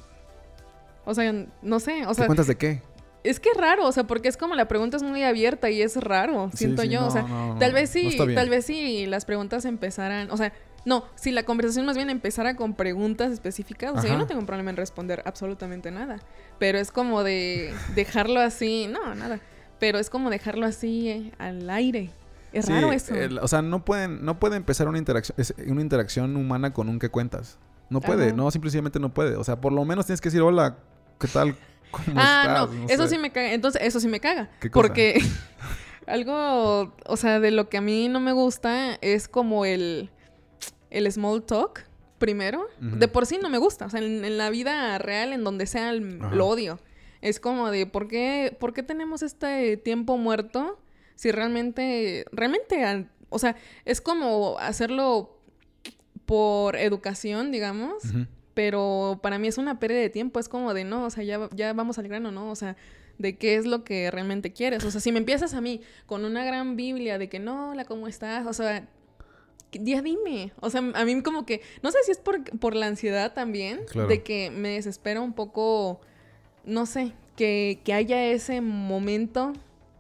O 1.06 1.14
sea, 1.14 1.34
no 1.62 1.80
sé, 1.80 2.06
o 2.06 2.10
¿qué 2.10 2.16
sea, 2.16 2.26
cuentas 2.28 2.48
de 2.48 2.56
qué? 2.56 2.82
Es 3.24 3.40
que 3.40 3.50
es 3.50 3.58
raro, 3.58 3.88
o 3.88 3.92
sea, 3.92 4.04
porque 4.06 4.28
es 4.28 4.36
como 4.38 4.54
la 4.56 4.68
pregunta 4.68 4.98
es 4.98 5.04
muy 5.04 5.24
abierta 5.24 5.70
y 5.70 5.82
es 5.82 5.96
raro, 5.98 6.50
siento 6.54 6.82
sí, 6.82 6.90
yo. 6.90 7.02
no, 7.02 7.08
o 7.08 7.12
sea, 7.12 7.22
no, 7.24 7.54
no, 7.54 7.60
tal 7.60 7.72
vez 7.74 7.90
sí, 7.90 8.18
tal 8.36 8.50
vez 8.50 8.66
sí 8.66 9.06
las 9.06 9.24
preguntas 9.26 9.64
empezaran, 9.66 10.30
o 10.30 10.36
sea, 10.38 10.52
no, 10.86 11.06
si 11.16 11.32
la 11.32 11.44
conversación 11.44 11.86
más 11.86 11.96
bien 11.96 12.10
empezara 12.10 12.58
con 12.58 12.74
preguntas 12.74 13.32
específicas, 13.32 13.94
o 13.96 14.02
sea, 14.02 14.12
yo 14.12 14.18
no 14.18 14.28
tengo 14.28 14.42
un 14.42 14.46
problema 14.46 14.70
en 14.72 14.76
responder 14.76 15.24
absolutamente 15.26 15.90
nada. 15.92 16.20
Pero 16.60 16.78
es 16.78 16.92
como 16.92 17.24
de 17.24 17.74
dejarlo 17.96 18.42
así, 18.42 18.88
no, 18.88 19.16
nada. 19.16 19.40
Pero 19.80 19.98
es 19.98 20.10
como 20.10 20.30
dejarlo 20.30 20.66
así 20.66 21.08
eh, 21.10 21.32
al 21.38 21.70
aire. 21.70 22.10
Es 22.52 22.66
Sí, 22.66 22.74
raro 22.74 22.92
eso. 22.92 23.16
el- 23.16 23.40
o 23.40 23.48
sea, 23.48 23.62
no 23.62 23.86
pueden, 23.86 24.26
no 24.26 24.40
puede 24.42 24.58
empezar 24.58 24.90
una 24.90 24.98
interacción, 24.98 25.36
es- 25.40 25.54
una 25.66 25.82
interacción 25.82 26.36
humana 26.36 26.74
con 26.74 26.90
un 26.90 27.00
qué 27.00 27.08
cuentas. 27.08 27.58
No 27.90 28.02
puede, 28.02 28.28
Ajá. 28.28 28.36
no, 28.36 28.52
simplemente 28.52 29.00
no 29.00 29.14
puede. 29.14 29.38
O 29.38 29.44
sea, 29.46 29.62
por 29.62 29.72
lo 29.72 29.86
menos 29.86 30.06
tienes 30.06 30.20
que 30.20 30.28
decir, 30.28 30.42
hola, 30.42 30.76
¿qué 31.20 31.28
tal? 31.30 31.56
¿Cómo 31.94 32.20
ah, 32.20 32.44
estás? 32.48 32.70
no, 32.76 32.86
eso 32.90 33.04
sé. 33.04 33.16
sí 33.16 33.18
me 33.22 33.32
caga. 33.32 33.54
Entonces, 33.54 33.82
eso 33.84 34.00
sí 34.00 34.08
me 34.08 34.20
caga. 34.20 34.50
¿Qué 34.60 34.70
cosa? 34.72 34.82
Porque 34.88 35.22
algo, 36.08 36.94
o 37.06 37.18
sea, 37.18 37.40
de 37.40 37.52
lo 37.52 37.70
que 37.70 37.78
a 37.78 37.82
mí 37.82 38.10
no 38.10 38.20
me 38.20 38.32
gusta 38.32 38.98
es 39.02 39.28
como 39.28 39.66
el, 39.66 40.10
el 40.90 41.12
small 41.12 41.44
talk, 41.44 41.86
primero. 42.18 42.68
De 42.80 43.08
por 43.08 43.26
sí 43.26 43.38
no 43.42 43.50
me 43.50 43.58
gusta. 43.58 43.86
O 43.86 43.90
sea, 43.90 44.00
en, 44.02 44.26
en 44.26 44.38
la 44.38 44.50
vida 44.50 44.98
real, 44.98 45.34
en 45.34 45.44
donde 45.44 45.68
sea, 45.68 45.92
el- 45.92 46.18
lo 46.18 46.48
odio. 46.48 46.80
Es 47.22 47.40
como 47.40 47.70
de, 47.72 47.86
¿por 47.86 48.08
qué, 48.08 48.56
¿por 48.60 48.74
qué 48.74 48.84
tenemos 48.84 49.22
este 49.22 49.78
tiempo 49.78 50.18
muerto? 50.18 50.80
Si 51.16 51.32
realmente, 51.32 52.26
realmente, 52.32 52.84
al- 52.84 53.10
o 53.30 53.40
sea, 53.40 53.56
es 53.86 54.02
como 54.02 54.58
hacerlo 54.60 55.38
por 56.26 56.76
educación, 56.76 57.52
digamos. 57.52 58.04
Pero 58.54 59.20
para 59.24 59.40
mí 59.40 59.48
es 59.48 59.58
una 59.58 59.80
pérdida 59.80 60.00
de 60.02 60.10
tiempo. 60.10 60.40
Es 60.40 60.48
como 60.50 60.74
de, 60.74 60.84
no, 60.84 61.06
o 61.06 61.10
sea, 61.10 61.24
ya, 61.24 61.50
ya 61.56 61.74
vamos 61.74 61.98
al 61.98 62.08
grano, 62.08 62.32
¿no? 62.32 62.52
O 62.52 62.56
sea, 62.56 62.76
de 63.18 63.38
qué 63.38 63.56
es 63.56 63.66
lo 63.66 63.84
que 63.84 64.12
realmente 64.12 64.54
quieres. 64.54 64.84
O 64.84 64.92
sea, 64.92 65.02
si 65.02 65.12
me 65.12 65.20
empiezas 65.20 65.54
a 65.54 65.62
mí 65.62 65.82
con 66.06 66.26
una 66.26 66.44
gran 66.46 66.76
Biblia 66.76 67.18
de 67.18 67.30
que 67.30 67.40
no, 67.40 67.72
hola, 67.72 67.86
¿cómo 67.86 68.08
estás? 68.08 68.46
O 68.48 68.54
sea, 68.54 68.88
ya 69.72 70.02
dime. 70.02 70.52
O 70.60 70.70
sea, 70.70 70.82
a 70.94 71.06
mí 71.06 71.22
como 71.24 71.46
que, 71.46 71.62
no 71.82 71.92
sé 71.92 71.98
si 72.06 72.12
es 72.12 72.20
por, 72.20 72.44
por 72.60 72.76
la 72.76 72.88
ansiedad 72.88 73.34
también, 73.34 73.82
Claro. 73.90 74.08
de 74.08 74.22
que 74.24 74.52
me 74.52 74.70
desespera 74.70 75.20
un 75.22 75.34
poco, 75.34 76.00
no 76.64 76.86
sé, 76.86 77.14
que, 77.36 77.82
que 77.84 77.94
haya 77.94 78.24
ese 78.26 78.62
momento 78.62 79.54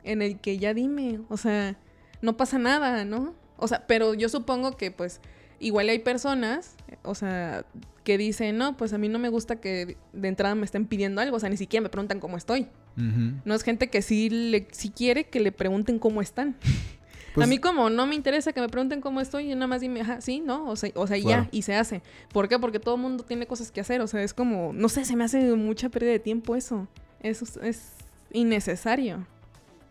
en 0.04 0.22
el 0.22 0.40
que 0.40 0.60
ya 0.60 0.74
dime. 0.76 1.22
O 1.30 1.38
sea, 1.38 1.76
no 2.22 2.38
pasa 2.38 2.60
nada, 2.60 3.04
¿no? 3.06 3.34
O 3.58 3.68
sea, 3.68 3.88
pero 3.88 4.14
yo 4.14 4.30
supongo 4.30 4.78
que 4.78 4.92
pues 4.92 5.22
igual 5.66 5.90
hay 5.90 6.00
personas, 6.00 6.76
o 7.04 7.16
sea, 7.16 7.66
que 8.04 8.18
dicen, 8.18 8.58
no, 8.58 8.76
pues 8.78 8.94
a 8.94 8.98
mí 8.98 9.08
no 9.10 9.18
me 9.20 9.30
gusta 9.30 9.56
que 9.58 9.98
de 10.14 10.28
entrada 10.28 10.56
me 10.56 10.66
estén 10.66 10.86
pidiendo 10.86 11.22
algo, 11.22 11.38
o 11.38 11.40
sea, 11.40 11.50
ni 11.50 11.58
siquiera 11.58 11.82
me 11.82 11.90
preguntan 11.90 12.20
cómo 12.20 12.38
estoy. 12.38 12.68
No 12.96 13.56
es 13.56 13.64
gente 13.64 13.90
que 13.90 14.02
sí, 14.02 14.30
le, 14.30 14.68
sí 14.72 14.90
quiere 14.92 15.24
que 15.26 15.40
le 15.40 15.52
pregunten 15.52 16.00
cómo 16.00 16.22
están. 16.22 16.56
Pues- 17.34 17.48
a 17.48 17.50
mí 17.50 17.58
como 17.58 17.90
no 17.90 18.06
me 18.06 18.14
interesa 18.14 18.54
que 18.54 18.62
me 18.62 18.70
pregunten 18.70 19.02
cómo 19.02 19.20
estoy, 19.20 19.50
yo 19.50 19.56
nada 19.56 19.66
más 19.66 19.82
dime, 19.82 20.02
ajá, 20.02 20.22
sí, 20.22 20.40
no, 20.40 20.68
o 20.70 20.76
sea, 20.76 20.92
o 20.94 21.08
sea, 21.08 21.18
y 21.18 21.24
Claro. 21.24 21.44
ya, 21.46 21.50
y 21.52 21.64
se 21.64 21.74
hace. 21.74 22.04
¿Por 22.32 22.48
qué? 22.48 22.60
Porque 22.60 22.80
todo 22.80 22.94
el 22.94 23.02
mundo 23.02 23.24
tiene 23.26 23.48
cosas 23.48 23.72
que 23.72 23.82
hacer, 23.82 24.02
o 24.02 24.06
sea, 24.08 24.22
es 24.22 24.36
como, 24.36 24.72
no 24.72 24.88
sé, 24.88 25.04
se 25.04 25.16
me 25.16 25.24
hace 25.24 25.56
mucha 25.56 25.90
pérdida 25.90 26.12
de 26.12 26.20
tiempo 26.20 26.56
eso. 26.56 26.88
Eso 27.22 27.44
es, 27.46 27.58
es 27.64 27.92
innecesario. 28.34 29.26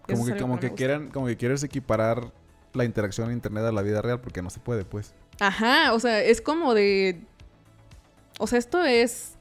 Como 0.06 0.24
Eso 0.24 0.34
que, 0.34 0.40
como 0.40 0.60
que 0.60 0.66
gusta. 0.68 0.76
quieran, 0.76 1.08
como 1.10 1.26
que 1.26 1.36
quieres 1.36 1.64
equiparar 1.64 2.32
la 2.74 2.84
interacción 2.84 3.28
en 3.30 3.34
internet 3.34 3.64
a 3.64 3.72
la 3.72 3.82
vida 3.82 4.02
real 4.02 4.20
porque 4.20 4.40
no 4.40 4.50
se 4.50 4.60
puede, 4.60 4.84
pues. 4.84 5.12
Ajá, 5.40 5.92
o 5.94 6.00
sea, 6.00 6.22
es 6.22 6.40
como 6.40 6.74
de... 6.74 7.20
O 8.38 8.46
sea, 8.46 8.58
esto 8.58 8.82
es 8.84 9.34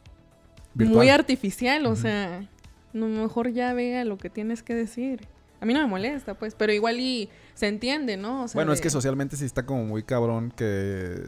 Virtual. 0.74 0.98
muy 0.98 1.10
artificial, 1.10 1.86
o 1.86 1.92
Ujú. 1.92 2.02
sea, 2.02 2.38
a 2.40 2.98
lo 2.98 3.08
mejor 3.08 3.52
ya 3.52 3.74
vea 3.74 4.04
lo 4.06 4.18
que 4.18 4.30
tienes 4.30 4.64
que 4.64 4.76
decir. 4.76 5.28
A 5.60 5.66
mí 5.66 5.74
no 5.74 5.80
me 5.82 5.88
molesta, 5.88 6.34
pues, 6.34 6.56
pero 6.56 6.74
igual 6.74 7.00
y 7.00 7.30
se 7.54 7.68
entiende, 7.68 8.18
¿no? 8.18 8.44
O 8.44 8.48
sea, 8.48 8.58
Bueno, 8.58 8.74
es 8.74 8.82
que 8.82 8.90
socialmente 8.90 9.38
sí 9.38 9.46
está 9.46 9.66
como 9.66 9.86
muy 9.86 10.02
cabrón 10.04 10.52
que, 10.56 11.22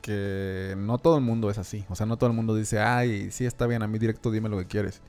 que 0.00 0.74
no 0.78 0.98
todo 0.98 1.16
el 1.18 1.24
mundo 1.24 1.50
es 1.50 1.58
así. 1.58 1.84
O 1.88 1.96
sea, 1.96 2.06
no 2.06 2.16
todo 2.16 2.30
el 2.30 2.36
mundo 2.36 2.54
dice, 2.54 2.78
ay, 2.78 3.30
sí 3.32 3.46
está 3.46 3.66
bien, 3.66 3.82
a 3.82 3.88
mí 3.88 3.98
directo 3.98 4.30
dime 4.30 4.48
lo 4.48 4.58
que 4.58 4.66
quieres. 4.66 5.02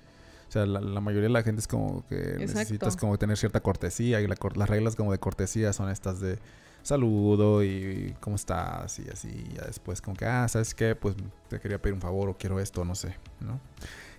O 0.50 0.51
sea, 0.51 0.65
la, 0.65 0.82
la 0.82 1.00
mayoría 1.00 1.27
de 1.27 1.34
la 1.34 1.44
gente 1.44 1.62
es 1.62 1.68
como 1.68 2.06
que 2.08 2.36
necesitas 2.39 2.98
como 2.98 3.18
tener 3.18 3.38
cierta 3.38 3.62
cortesía 3.62 4.20
y 4.20 4.27
la 4.27 4.36
las 4.56 4.70
reglas 4.70 4.96
como 4.96 5.12
de 5.12 5.18
cortesía 5.20 5.72
son 5.74 5.89
estas 5.89 6.20
de 6.20 6.39
saludo 6.83 7.63
y 7.63 8.15
cómo 8.19 8.35
estás 8.35 9.00
y 9.00 9.09
así. 9.09 9.29
Y 9.29 9.55
ya 9.55 9.65
después 9.65 10.01
como 10.01 10.15
que, 10.15 10.25
ah, 10.25 10.47
¿sabes 10.47 10.73
qué? 10.73 10.95
Pues 10.95 11.15
te 11.50 11.59
quería 11.59 11.81
pedir 11.81 11.93
un 11.93 12.01
favor 12.01 12.29
o 12.29 12.38
quiero 12.38 12.59
esto, 12.59 12.85
no 12.85 12.95
sé, 12.95 13.15
¿no? 13.39 13.59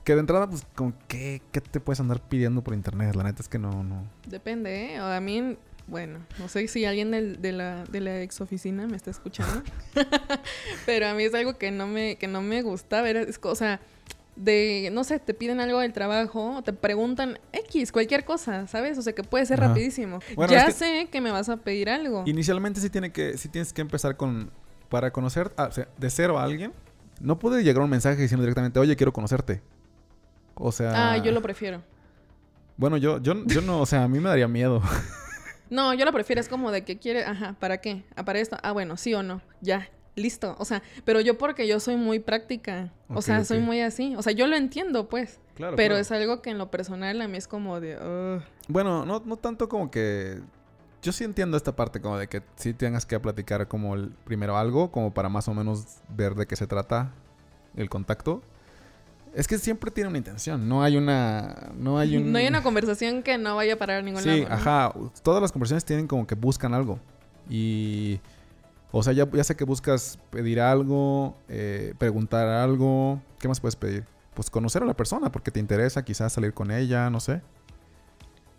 Que 0.04 0.14
de 0.14 0.20
entrada, 0.20 0.48
pues, 0.48 0.66
como, 0.74 0.94
¿qué, 1.06 1.40
¿qué 1.52 1.60
te 1.60 1.78
puedes 1.78 2.00
andar 2.00 2.20
pidiendo 2.28 2.62
por 2.62 2.74
internet? 2.74 3.14
La 3.14 3.22
neta 3.22 3.40
es 3.40 3.48
que 3.48 3.58
no, 3.58 3.84
no. 3.84 4.04
Depende, 4.26 4.94
¿eh? 4.94 4.98
A 4.98 5.20
mí, 5.20 5.56
bueno, 5.86 6.18
no 6.38 6.48
sé 6.48 6.66
si 6.66 6.84
alguien 6.84 7.10
de, 7.10 7.52
la, 7.52 7.84
de 7.84 8.00
la 8.00 8.20
ex 8.22 8.40
oficina 8.40 8.86
me 8.86 8.96
está 8.96 9.10
escuchando, 9.10 9.62
pero 10.86 11.08
a 11.08 11.14
mí 11.14 11.24
es 11.24 11.34
algo 11.34 11.56
que 11.56 11.70
no 11.70 11.86
me, 11.86 12.16
que 12.16 12.26
no 12.26 12.42
me 12.42 12.62
gusta 12.62 13.00
ver, 13.02 13.16
es 13.16 13.38
cosa 13.38 13.80
de, 14.36 14.88
no 14.92 15.04
sé, 15.04 15.18
te 15.18 15.34
piden 15.34 15.60
algo 15.60 15.80
del 15.80 15.92
trabajo, 15.92 16.62
te 16.64 16.72
preguntan 16.72 17.38
X, 17.52 17.92
cualquier 17.92 18.24
cosa, 18.24 18.66
¿sabes? 18.66 18.96
O 18.98 19.02
sea, 19.02 19.12
que 19.14 19.22
puede 19.22 19.44
ser 19.46 19.60
Ajá. 19.60 19.68
rapidísimo. 19.68 20.20
Bueno, 20.34 20.52
ya 20.52 20.60
es 20.60 20.66
que- 20.66 20.72
sé 20.72 21.08
que 21.10 21.20
me 21.20 21.30
vas 21.30 21.48
a 21.48 21.58
pedir 21.58 21.90
algo. 21.90 22.24
Inicialmente 22.26 22.80
sí 22.80 22.88
tiene 22.90 23.12
que, 23.12 23.36
sí 23.36 23.48
tienes 23.48 23.72
que 23.72 23.80
empezar 23.82 24.16
con, 24.16 24.50
para 24.88 25.12
conocer, 25.12 25.52
ah, 25.56 25.66
o 25.68 25.72
sea, 25.72 25.88
de 25.98 26.10
cero 26.10 26.38
a 26.38 26.44
alguien, 26.44 26.72
no 27.20 27.38
puede 27.38 27.62
llegar 27.62 27.82
un 27.82 27.90
mensaje 27.90 28.20
diciendo 28.20 28.42
directamente, 28.42 28.78
oye, 28.80 28.96
quiero 28.96 29.12
conocerte. 29.12 29.60
O 30.54 30.72
sea... 30.72 31.12
Ah, 31.12 31.16
yo 31.18 31.30
lo 31.32 31.40
prefiero. 31.42 31.82
Bueno, 32.76 32.96
yo, 32.96 33.20
yo, 33.22 33.34
yo 33.46 33.60
no, 33.60 33.80
o 33.80 33.86
sea, 33.86 34.04
a 34.04 34.08
mí 34.08 34.18
me 34.18 34.28
daría 34.28 34.48
miedo. 34.48 34.82
No, 35.70 35.94
yo 35.94 36.04
lo 36.04 36.12
prefiero, 36.12 36.38
es 36.38 36.50
como 36.50 36.70
de 36.70 36.84
que 36.84 36.98
quiere, 36.98 37.24
ajá, 37.24 37.56
¿para 37.58 37.78
qué? 37.78 38.04
¿Ah, 38.14 38.26
para 38.26 38.38
esto? 38.40 38.58
Ah, 38.62 38.72
bueno, 38.72 38.98
sí 38.98 39.14
o 39.14 39.22
no, 39.22 39.40
ya, 39.62 39.88
listo. 40.14 40.56
O 40.58 40.64
sea, 40.64 40.82
pero 41.04 41.20
yo 41.20 41.38
porque 41.38 41.66
yo 41.66 41.80
soy 41.80 41.96
muy 41.96 42.18
práctica, 42.18 42.92
o 43.08 43.22
sea, 43.22 43.44
soy 43.44 43.60
muy 43.60 43.80
así, 43.80 44.14
o 44.16 44.22
sea, 44.22 44.32
yo 44.32 44.46
lo 44.46 44.56
entiendo, 44.56 45.08
pues, 45.08 45.38
Claro, 45.54 45.76
pero 45.76 45.94
claro. 45.94 46.00
es 46.00 46.10
algo 46.12 46.40
que 46.42 46.50
en 46.50 46.58
lo 46.58 46.70
personal 46.70 47.20
a 47.20 47.28
mí 47.28 47.36
es 47.36 47.46
como 47.46 47.80
de. 47.80 48.40
Bueno, 48.68 49.04
no, 49.04 49.22
no 49.24 49.36
tanto 49.36 49.68
como 49.68 49.90
que... 49.90 50.40
Yo 51.02 51.10
sí 51.12 51.24
entiendo 51.24 51.56
esta 51.56 51.74
parte 51.74 52.00
como 52.00 52.16
de 52.16 52.28
que 52.28 52.42
sí 52.54 52.72
tengas 52.72 53.04
que 53.04 53.18
platicar 53.18 53.66
como 53.66 53.94
el, 53.96 54.10
primero 54.24 54.56
algo, 54.56 54.92
como 54.92 55.12
para 55.12 55.28
más 55.28 55.48
o 55.48 55.54
menos 55.54 55.98
ver 56.08 56.36
de 56.36 56.46
qué 56.46 56.54
se 56.54 56.66
trata 56.68 57.12
el 57.76 57.90
contacto. 57.90 58.40
Es 59.34 59.48
que 59.48 59.58
siempre 59.58 59.90
tiene 59.90 60.08
una 60.08 60.18
intención, 60.18 60.68
no 60.68 60.82
hay 60.82 60.96
una... 60.96 61.72
No 61.76 61.98
hay, 61.98 62.16
un... 62.16 62.30
no 62.32 62.38
hay 62.38 62.46
una 62.46 62.62
conversación 62.62 63.22
que 63.22 63.36
no 63.36 63.56
vaya 63.56 63.74
a 63.74 63.76
parar 63.76 63.98
a 63.98 64.02
ningún 64.02 64.22
Sí, 64.22 64.28
lado. 64.28 64.48
¿no? 64.48 64.54
ajá. 64.54 64.94
Todas 65.22 65.42
las 65.42 65.50
conversaciones 65.50 65.84
tienen 65.84 66.06
como 66.06 66.26
que 66.26 66.34
buscan 66.34 66.72
algo. 66.72 67.00
Y. 67.50 68.20
O 68.92 69.02
sea, 69.02 69.12
ya, 69.14 69.28
ya 69.30 69.42
sé 69.42 69.56
que 69.56 69.64
buscas 69.64 70.18
pedir 70.30 70.60
algo, 70.60 71.34
eh, 71.48 71.94
preguntar 71.98 72.46
algo. 72.46 73.20
¿Qué 73.38 73.48
más 73.48 73.58
puedes 73.58 73.74
pedir? 73.74 74.04
Pues 74.34 74.50
conocer 74.50 74.82
a 74.82 74.86
la 74.86 74.94
persona 74.94 75.32
porque 75.32 75.50
te 75.50 75.60
interesa, 75.60 76.04
quizás 76.04 76.32
salir 76.32 76.52
con 76.52 76.70
ella, 76.70 77.08
no 77.10 77.18
sé. 77.18 77.40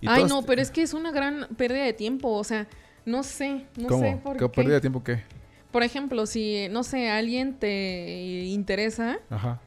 Y 0.01 0.07
Ay, 0.09 0.25
no, 0.25 0.41
pero 0.41 0.61
es 0.61 0.71
que 0.71 0.81
es 0.81 0.93
una 0.93 1.11
gran 1.11 1.47
pérdida 1.55 1.83
de 1.83 1.93
tiempo, 1.93 2.29
o 2.31 2.43
sea, 2.43 2.67
no 3.05 3.23
sé, 3.23 3.67
no 3.77 3.87
¿Cómo? 3.87 4.01
sé 4.03 4.19
por 4.21 4.33
¿Qué 4.37 4.45
qué. 4.45 4.49
pérdida 4.49 4.73
de 4.75 4.81
tiempo 4.81 5.03
qué? 5.03 5.23
Por 5.71 5.81
ejemplo, 5.83 6.25
si, 6.25 6.67
no 6.69 6.83
sé, 6.83 7.09
alguien 7.09 7.57
te 7.57 8.43
interesa 8.45 9.19
Ajá. 9.29 9.59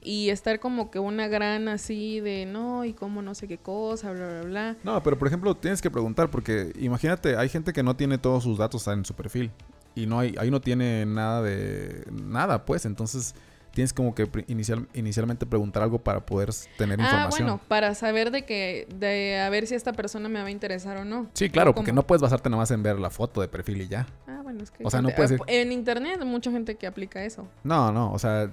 y 0.00 0.30
estar 0.30 0.58
como 0.58 0.90
que 0.90 0.98
una 0.98 1.28
gran 1.28 1.68
así 1.68 2.20
de, 2.20 2.46
no, 2.46 2.84
y 2.84 2.92
cómo 2.94 3.20
no 3.20 3.34
sé 3.34 3.46
qué 3.46 3.58
cosa, 3.58 4.12
bla, 4.12 4.26
bla, 4.26 4.42
bla. 4.42 4.76
No, 4.84 5.02
pero 5.02 5.18
por 5.18 5.28
ejemplo, 5.28 5.54
tienes 5.56 5.82
que 5.82 5.90
preguntar 5.90 6.30
porque 6.30 6.72
imagínate, 6.78 7.36
hay 7.36 7.48
gente 7.48 7.72
que 7.72 7.82
no 7.82 7.94
tiene 7.94 8.16
todos 8.18 8.42
sus 8.44 8.58
datos 8.58 8.86
en 8.88 9.04
su 9.04 9.14
perfil. 9.14 9.50
Y 9.94 10.06
no 10.06 10.18
hay, 10.18 10.34
ahí 10.38 10.50
no 10.50 10.60
tiene 10.60 11.06
nada 11.06 11.42
de. 11.42 12.04
Nada, 12.10 12.64
pues. 12.64 12.84
Entonces 12.84 13.34
tienes 13.74 13.92
como 13.92 14.14
que 14.14 14.28
inicial, 14.46 14.86
inicialmente 14.94 15.46
preguntar 15.46 15.82
algo 15.82 15.98
para 15.98 16.24
poder 16.24 16.50
tener 16.78 17.00
Ah, 17.00 17.04
información. 17.04 17.48
bueno, 17.48 17.60
para 17.66 17.94
saber 17.94 18.30
de 18.30 18.44
que, 18.44 18.86
de 18.94 19.40
a 19.40 19.50
ver 19.50 19.66
si 19.66 19.74
esta 19.74 19.92
persona 19.92 20.28
me 20.28 20.40
va 20.40 20.46
a 20.46 20.50
interesar 20.50 20.96
o 20.96 21.04
no. 21.04 21.28
Sí, 21.34 21.50
claro, 21.50 21.72
¿O 21.72 21.74
porque 21.74 21.92
no 21.92 22.06
puedes 22.06 22.22
basarte 22.22 22.48
nada 22.48 22.62
más 22.62 22.70
en 22.70 22.82
ver 22.82 22.98
la 22.98 23.10
foto 23.10 23.40
de 23.40 23.48
perfil 23.48 23.82
y 23.82 23.88
ya. 23.88 24.06
Ah, 24.28 24.40
bueno, 24.44 24.62
es 24.62 24.70
que... 24.70 24.84
O 24.84 24.90
sea, 24.90 25.02
no 25.02 25.08
ah, 25.08 25.36
En 25.48 25.72
internet 25.72 26.18
hay 26.20 26.26
mucha 26.26 26.52
gente 26.52 26.76
que 26.76 26.86
aplica 26.86 27.24
eso. 27.24 27.48
No, 27.64 27.90
no, 27.90 28.12
o 28.12 28.18
sea, 28.18 28.48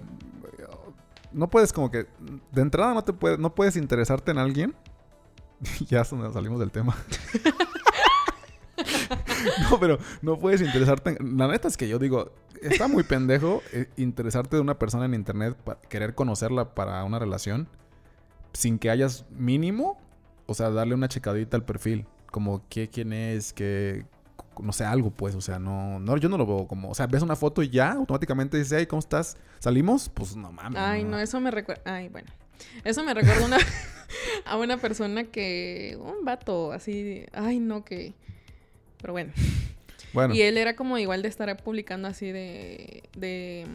no 1.32 1.50
puedes 1.50 1.72
como 1.72 1.92
que 1.92 2.08
de 2.52 2.62
entrada 2.62 2.94
no 2.94 3.04
te 3.04 3.14
puedes 3.14 3.40
no 3.40 3.54
puedes 3.54 3.76
interesarte 3.76 4.32
en 4.32 4.38
alguien. 4.40 4.76
ya 5.88 6.02
es 6.02 6.10
donde 6.10 6.32
salimos 6.34 6.60
del 6.60 6.72
tema. 6.72 6.96
no, 9.70 9.80
pero 9.80 9.98
no 10.22 10.38
puedes 10.38 10.62
interesarte 10.62 11.18
en... 11.20 11.38
La 11.38 11.48
neta 11.48 11.68
es 11.68 11.78
que 11.78 11.88
yo 11.88 12.00
digo, 12.00 12.32
está 12.62 12.88
muy 12.88 13.04
pendejo 13.04 13.62
eh, 13.74 13.88
interesarte 13.98 14.56
de 14.56 14.62
una 14.62 14.78
persona 14.78 15.06
en 15.06 15.14
internet, 15.14 15.56
pa- 15.56 15.80
querer 15.90 16.16
conocerla 16.16 16.74
para 16.76 17.04
una 17.04 17.20
relación 17.20 17.68
sin 18.54 18.80
que 18.80 18.90
hayas 18.90 19.26
mínimo, 19.32 20.00
o 20.46 20.54
sea, 20.54 20.70
darle 20.70 20.94
una 20.96 21.08
checadita 21.08 21.56
al 21.58 21.64
perfil, 21.64 22.06
como 22.32 22.68
qué 22.70 22.90
quién 22.90 23.14
es, 23.14 23.54
qué 23.54 24.06
no 24.60 24.74
sé, 24.74 24.84
algo 24.84 25.12
pues, 25.12 25.34
o 25.36 25.42
sea, 25.42 25.60
no, 25.60 26.00
no, 26.00 26.18
yo 26.18 26.30
no 26.30 26.38
lo 26.38 26.46
veo 26.46 26.68
como, 26.68 26.90
o 26.90 26.94
sea, 26.96 27.08
ves 27.08 27.24
una 27.24 27.36
foto 27.36 27.64
y 27.64 27.70
ya, 27.70 27.94
automáticamente 27.94 28.58
dices, 28.58 28.78
hey, 28.80 28.86
¿cómo 28.86 29.00
estás? 29.00 29.38
¿Salimos? 29.60 30.10
Pues 30.10 30.36
no 30.36 30.52
mames. 30.52 30.80
Ay, 30.80 31.04
no, 31.04 31.18
eso 31.20 31.40
me 31.40 31.52
recuerda... 31.52 31.82
Ay, 31.86 32.10
bueno. 32.10 32.30
Eso 32.84 33.04
me 33.04 33.14
recuerda 33.14 33.46
una... 33.46 33.58
a 34.46 34.58
una 34.58 34.78
persona 34.78 35.24
que... 35.24 35.98
Un 36.00 36.26
vato 36.26 36.74
así... 36.74 37.26
Ay, 37.34 37.60
no, 37.60 37.84
que... 37.86 38.14
Pero 39.02 39.14
bueno. 39.14 39.34
Bueno, 40.14 40.34
Y 40.34 40.42
él 40.42 40.58
era 40.58 40.76
como 40.76 40.98
igual 40.98 41.22
de 41.22 41.30
estar 41.30 41.56
publicando 41.64 42.08
así 42.08 42.32
de... 42.32 43.04
de 43.16 43.66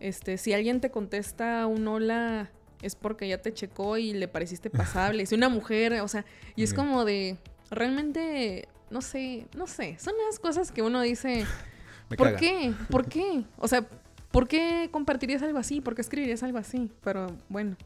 este, 0.00 0.36
si 0.38 0.52
alguien 0.52 0.80
te 0.80 0.90
contesta 0.90 1.66
un 1.66 1.86
hola, 1.86 2.50
es 2.80 2.96
porque 2.96 3.28
ya 3.28 3.38
te 3.38 3.52
checó 3.52 3.98
y 3.98 4.12
le 4.14 4.26
pareciste 4.28 4.70
pasable. 4.70 5.26
Si 5.26 5.34
una 5.34 5.48
mujer, 5.48 6.00
o 6.00 6.08
sea, 6.08 6.24
y 6.56 6.62
es 6.62 6.74
como 6.74 7.04
de... 7.04 7.36
Realmente, 7.70 8.68
no 8.90 9.00
sé, 9.00 9.46
no 9.56 9.66
sé. 9.66 9.96
Son 9.98 10.14
las 10.28 10.38
cosas 10.38 10.72
que 10.72 10.82
uno 10.82 11.00
dice... 11.00 11.44
me 12.10 12.16
¿Por 12.16 12.28
caga. 12.28 12.38
qué? 12.38 12.72
¿Por 12.90 13.06
qué? 13.06 13.44
O 13.58 13.68
sea, 13.68 13.86
¿por 14.30 14.48
qué 14.48 14.88
compartirías 14.90 15.42
algo 15.42 15.58
así? 15.58 15.80
¿Por 15.80 15.94
qué 15.94 16.00
escribirías 16.02 16.42
algo 16.42 16.58
así? 16.58 16.90
Pero 17.02 17.28
bueno, 17.48 17.76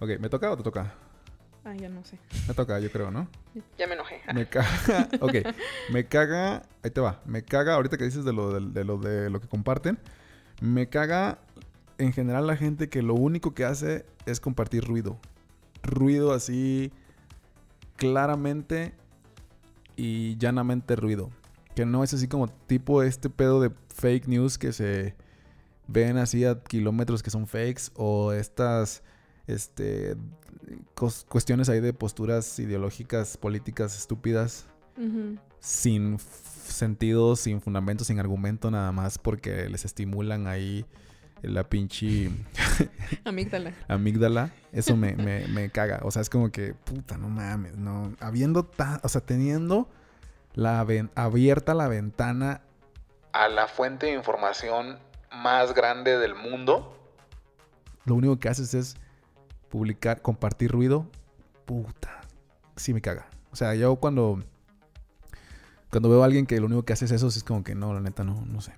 Ok, 0.00 0.18
¿me 0.18 0.28
toca 0.28 0.50
o 0.50 0.56
te 0.56 0.64
toca? 0.64 0.94
Ah, 1.64 1.74
ya 1.74 1.88
no 1.88 2.04
sé. 2.04 2.18
Me 2.48 2.54
toca, 2.54 2.78
yo 2.80 2.90
creo, 2.90 3.10
¿no? 3.10 3.28
Ya 3.78 3.86
me 3.86 3.94
enojé. 3.94 4.20
Me 4.34 4.46
caga. 4.48 5.08
ok. 5.20 5.34
Me 5.90 6.06
caga. 6.06 6.62
Ahí 6.82 6.90
te 6.90 7.00
va. 7.00 7.20
Me 7.24 7.42
caga 7.42 7.74
ahorita 7.74 7.96
que 7.96 8.04
dices 8.04 8.24
de 8.24 8.32
lo 8.32 8.52
de, 8.52 8.70
de 8.72 8.84
lo 8.84 8.98
de 8.98 9.30
lo 9.30 9.40
que 9.40 9.48
comparten. 9.48 9.98
Me 10.60 10.88
caga 10.88 11.38
en 11.98 12.12
general 12.12 12.46
la 12.46 12.56
gente 12.56 12.88
que 12.88 13.02
lo 13.02 13.14
único 13.14 13.54
que 13.54 13.64
hace 13.64 14.04
es 14.26 14.40
compartir 14.40 14.84
ruido. 14.84 15.18
Ruido 15.82 16.32
así 16.32 16.92
claramente 17.96 18.94
y 19.96 20.36
llanamente 20.38 20.96
ruido. 20.96 21.30
Que 21.74 21.86
no 21.86 22.04
es 22.04 22.12
así 22.12 22.28
como 22.28 22.48
tipo 22.48 23.02
este 23.02 23.30
pedo 23.30 23.60
de 23.60 23.70
fake 23.94 24.28
news 24.28 24.58
que 24.58 24.72
se 24.72 25.14
ven 25.86 26.16
así 26.16 26.44
a 26.44 26.60
kilómetros 26.60 27.22
que 27.22 27.30
son 27.30 27.46
fakes 27.46 27.90
o 27.94 28.32
estas 28.32 29.02
este 29.46 30.16
cuestiones 31.28 31.68
ahí 31.68 31.80
de 31.80 31.92
posturas 31.92 32.58
ideológicas, 32.58 33.36
políticas 33.36 33.96
estúpidas 33.96 34.66
sin 35.58 36.18
sentido, 36.18 37.34
sin 37.36 37.60
fundamento, 37.60 38.04
sin 38.04 38.20
argumento, 38.20 38.70
nada 38.70 38.92
más 38.92 39.18
porque 39.18 39.68
les 39.68 39.84
estimulan 39.84 40.46
ahí 40.46 40.84
la 41.42 41.64
pinche 41.68 42.30
Amígdala. 43.24 43.72
amígdala. 43.88 44.52
Eso 44.72 44.96
me, 44.96 45.16
me, 45.16 45.48
me 45.48 45.70
caga. 45.70 46.00
O 46.04 46.10
sea, 46.12 46.22
es 46.22 46.30
como 46.30 46.50
que, 46.52 46.74
puta, 46.74 47.16
no 47.18 47.28
mames, 47.28 47.76
no. 47.76 48.12
Habiendo, 48.20 48.64
ta- 48.64 49.00
o 49.02 49.08
sea, 49.08 49.20
teniendo 49.22 49.88
la 50.54 50.84
ven- 50.84 51.10
abierta 51.16 51.74
la 51.74 51.88
ventana 51.88 52.60
A 53.32 53.48
la 53.48 53.66
fuente 53.66 54.06
de 54.06 54.12
información 54.14 54.98
más 55.32 55.74
grande 55.74 56.16
del 56.18 56.34
mundo. 56.36 56.96
lo 58.04 58.14
único 58.14 58.38
que 58.38 58.48
haces 58.48 58.74
es 58.74 58.96
publicar, 59.72 60.20
compartir 60.20 60.70
ruido, 60.70 61.06
puta, 61.64 62.20
sí 62.76 62.92
me 62.92 63.00
caga. 63.00 63.26
O 63.52 63.56
sea, 63.56 63.74
yo 63.74 63.96
cuando 63.96 64.38
Cuando 65.90 66.10
veo 66.10 66.20
a 66.22 66.26
alguien 66.26 66.44
que 66.46 66.60
lo 66.60 66.66
único 66.66 66.82
que 66.84 66.92
hace 66.92 67.06
es 67.06 67.10
eso, 67.10 67.30
sí 67.30 67.38
es 67.38 67.44
como 67.44 67.64
que 67.64 67.74
no, 67.74 67.94
la 67.94 68.00
neta, 68.00 68.22
no, 68.22 68.44
no 68.46 68.60
sé. 68.60 68.72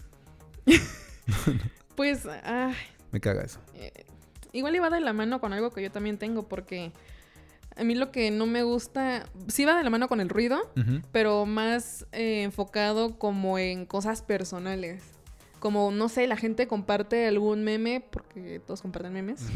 Pues, 1.97 2.27
ay, 2.45 2.75
Me 3.13 3.21
caga 3.21 3.43
eso. 3.43 3.59
eh, 3.75 3.93
igual 4.53 4.75
iba 4.77 4.89
de 4.91 5.01
la 5.01 5.13
mano 5.13 5.41
con 5.41 5.53
algo 5.53 5.71
que 5.71 5.83
yo 5.83 5.91
también 5.91 6.19
tengo, 6.19 6.49
porque 6.49 6.93
a 7.77 7.85
mí 7.85 7.95
lo 7.95 8.11
que 8.13 8.31
no 8.31 8.47
me 8.47 8.63
gusta, 8.63 9.27
sí 9.49 9.65
va 9.65 9.77
de 9.77 9.83
la 9.85 9.91
mano 9.91 10.07
con 10.09 10.21
el 10.21 10.29
ruido, 10.29 10.59
pero 11.13 11.45
más 11.47 12.07
eh, 12.13 12.43
enfocado 12.45 13.19
como 13.19 13.59
en 13.59 13.85
cosas 13.87 14.23
personales. 14.23 15.03
Como, 15.61 15.91
no 15.93 16.09
sé, 16.09 16.27
la 16.27 16.37
gente 16.37 16.67
comparte 16.69 17.27
algún 17.27 17.65
meme, 17.65 18.01
porque 18.11 18.61
todos 18.67 18.83
comparten 18.83 19.13
memes. 19.13 19.41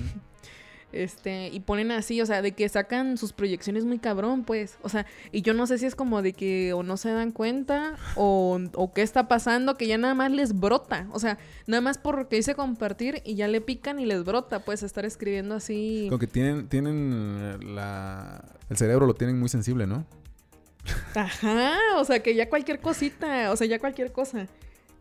Este, 0.90 1.49
y 1.49 1.61
ponen 1.61 1.90
así, 1.90 2.21
o 2.23 2.26
sea, 2.26 2.40
de 2.40 2.52
que 2.52 2.66
sacan 2.68 3.18
sus 3.18 3.35
proyecciones 3.35 3.85
muy 3.85 3.99
cabrón, 3.99 4.45
pues. 4.45 4.78
O 4.83 4.88
sea, 4.88 5.04
y 5.33 5.42
yo 5.42 5.52
no 5.52 5.66
sé 5.66 5.76
si 5.76 5.85
es 5.85 5.95
como 5.95 6.23
de 6.23 6.33
que 6.33 6.73
o 6.73 6.83
no 6.83 6.97
se 6.97 7.11
dan 7.11 7.30
cuenta 7.30 7.97
o, 8.16 8.59
o 8.75 8.92
qué 8.95 9.02
está 9.02 9.28
pasando, 9.28 9.76
que 9.76 9.87
ya 9.87 9.99
nada 9.99 10.14
más 10.14 10.33
les 10.33 10.59
brota. 10.59 11.07
O 11.12 11.18
sea, 11.18 11.38
nada 11.66 11.83
más 11.83 11.99
porque 11.99 12.37
dice 12.37 12.54
compartir 12.54 13.23
y 13.26 13.35
ya 13.35 13.49
le 13.49 13.61
pican 13.61 14.00
y 14.00 14.07
les 14.07 14.25
brota, 14.25 14.61
pues, 14.64 14.83
estar 14.83 15.04
escribiendo 15.04 15.54
así. 15.54 16.07
Como 16.09 16.18
que 16.18 16.26
tienen, 16.26 16.68
tienen 16.68 17.75
la... 17.75 18.42
El 18.71 18.76
cerebro 18.76 19.07
lo 19.07 19.14
tienen 19.14 19.38
muy 19.38 19.49
sensible, 19.50 19.87
¿no? 19.87 20.07
Ajá, 21.14 21.76
o 21.97 22.04
sea, 22.04 22.23
que 22.23 22.35
ya 22.35 22.49
cualquier 22.49 22.80
cosita, 22.80 23.52
o 23.52 23.57
sea, 23.57 23.66
ya 23.66 23.78
cualquier 23.78 24.11
cosa. 24.12 24.47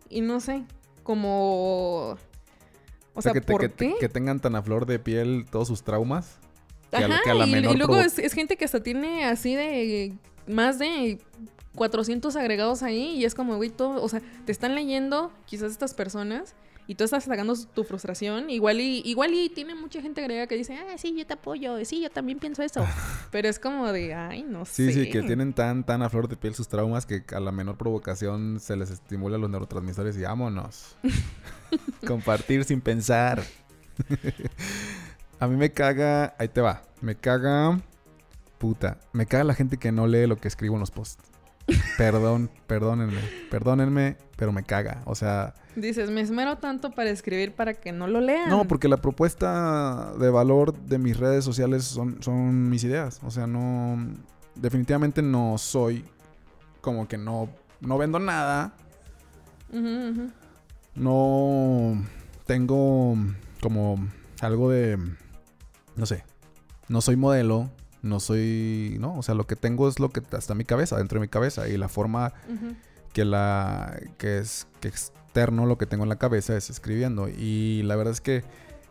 Y 0.09 0.19
no 0.19 0.41
sé, 0.41 0.63
como... 1.03 2.17
O 3.17 3.21
sea, 3.21 3.33
que, 3.33 3.41
te- 3.41 3.51
¿por 3.51 3.61
que, 3.61 3.69
qué? 3.71 3.95
que 3.99 4.09
tengan 4.09 4.39
tan 4.39 4.55
a 4.55 4.61
flor 4.61 4.85
de 4.85 4.99
piel 4.99 5.45
todos 5.49 5.67
sus 5.67 5.83
traumas. 5.83 6.37
que 6.91 6.97
a 6.97 7.07
la- 7.07 7.15
Ajá, 7.15 7.23
que 7.23 7.29
a 7.31 7.33
la 7.33 7.47
y, 7.47 7.75
luego 7.75 7.97
es, 7.97 8.17
es 8.19 8.33
gente 8.33 8.55
que 8.57 8.65
hasta 8.65 8.81
tiene 8.81 9.25
así 9.25 9.55
de 9.55 10.13
más 10.47 10.79
de 10.79 11.19
400 11.75 12.35
agregados 12.35 12.83
ahí 12.83 13.15
y 13.17 13.25
es 13.25 13.35
como, 13.35 13.55
güey, 13.57 13.69
todo, 13.69 14.01
o 14.01 14.07
sea, 14.09 14.21
te 14.45 14.51
están 14.51 14.73
leyendo 14.75 15.31
quizás 15.45 15.71
estas 15.71 15.93
personas 15.93 16.55
y 16.87 16.95
tú 16.95 17.03
estás 17.03 17.25
sacando 17.25 17.53
tu 17.73 17.83
frustración, 17.83 18.49
igual 18.49 18.79
y 18.79 19.01
igual 19.05 19.33
y 19.33 19.49
tiene 19.49 19.75
mucha 19.75 20.01
gente 20.01 20.21
agregada 20.21 20.47
que 20.47 20.55
dice, 20.55 20.75
"Ah, 20.77 20.97
sí, 20.97 21.13
yo 21.17 21.25
te 21.27 21.33
apoyo, 21.33 21.83
sí, 21.85 22.01
yo 22.01 22.09
también 22.09 22.39
pienso 22.39 22.63
eso." 22.63 22.85
Pero 23.31 23.49
es 23.49 23.59
como 23.59 23.91
de, 23.91 24.13
"Ay, 24.13 24.43
no 24.43 24.65
Sí, 24.65 24.91
sé." 24.91 25.03
sí, 25.05 25.09
que 25.09 25.21
tienen 25.23 25.53
tan, 25.53 25.83
tan 25.83 26.01
a 26.01 26.09
flor 26.09 26.27
de 26.27 26.37
piel 26.37 26.55
sus 26.55 26.67
traumas 26.67 27.05
que 27.05 27.23
a 27.35 27.39
la 27.39 27.51
menor 27.51 27.77
provocación 27.77 28.59
se 28.59 28.75
les 28.77 28.89
estimula 28.89 29.37
los 29.37 29.49
neurotransmisores 29.49 30.17
y 30.17 30.21
vámonos. 30.21 30.95
Compartir 32.07 32.63
sin 32.63 32.81
pensar. 32.81 33.43
a 35.39 35.47
mí 35.47 35.55
me 35.55 35.71
caga, 35.71 36.35
ahí 36.39 36.47
te 36.47 36.61
va, 36.61 36.83
me 37.01 37.15
caga, 37.15 37.79
puta, 38.57 38.97
me 39.13 39.25
caga 39.25 39.43
la 39.43 39.53
gente 39.53 39.77
que 39.77 39.91
no 39.91 40.07
lee 40.07 40.27
lo 40.27 40.37
que 40.37 40.47
escribo 40.47 40.75
en 40.75 40.79
los 40.81 40.91
posts. 40.91 41.23
Perdón, 41.97 42.49
perdónenme, 42.65 43.19
perdónenme, 43.49 44.17
pero 44.37 44.51
me 44.51 44.63
caga. 44.63 45.01
O 45.05 45.15
sea, 45.15 45.53
Dices, 45.75 46.09
"Me 46.09 46.21
esmero 46.21 46.57
tanto 46.57 46.91
para 46.91 47.09
escribir 47.09 47.53
para 47.53 47.73
que 47.73 47.91
no 47.91 48.07
lo 48.07 48.19
lean." 48.21 48.49
no, 48.49 48.65
porque 48.65 48.87
la 48.87 48.97
propuesta 48.97 50.13
de 50.17 50.29
valor 50.29 50.73
de 50.73 50.97
mis 50.97 51.17
redes 51.17 51.43
sociales 51.43 51.83
son, 51.83 52.21
son 52.23 52.69
mis 52.69 52.83
ideas. 52.83 53.19
O 53.23 53.31
sea, 53.31 53.47
no. 53.47 53.97
Definitivamente 54.55 55.21
no 55.21 55.57
soy 55.57 56.03
como 56.81 57.07
que 57.07 57.17
no, 57.17 57.49
no 57.81 57.97
vendo 57.97 58.17
nada. 58.17 58.73
No 60.95 62.03
tengo 62.45 63.15
como 63.61 64.07
algo 64.41 64.69
de. 64.71 64.97
No 65.95 66.05
sé. 66.05 66.23
No 66.87 67.01
soy 67.01 67.17
modelo. 67.17 67.69
No 68.07 68.19
soy. 68.19 68.97
No, 68.99 69.17
o 69.17 69.23
sea, 69.23 69.35
lo 69.35 69.45
que 69.45 69.55
tengo 69.55 69.87
es 69.87 69.99
lo 69.99 70.09
que 70.09 70.21
está 70.37 70.53
en 70.53 70.57
mi 70.57 70.65
cabeza, 70.65 70.97
dentro 70.97 71.19
de 71.19 71.25
mi 71.25 71.29
cabeza. 71.29 71.67
Y 71.67 71.77
la 71.77 71.89
forma 71.89 72.33
que 73.13 73.25
la 73.25 73.99
que 74.17 74.39
es 74.39 74.67
que 74.79 74.87
externo 74.87 75.65
lo 75.65 75.77
que 75.77 75.85
tengo 75.85 76.03
en 76.03 76.09
la 76.09 76.17
cabeza 76.17 76.55
es 76.57 76.69
escribiendo 76.69 77.29
y 77.29 77.83
la 77.83 77.95
verdad 77.95 78.13
es 78.13 78.21
que 78.21 78.43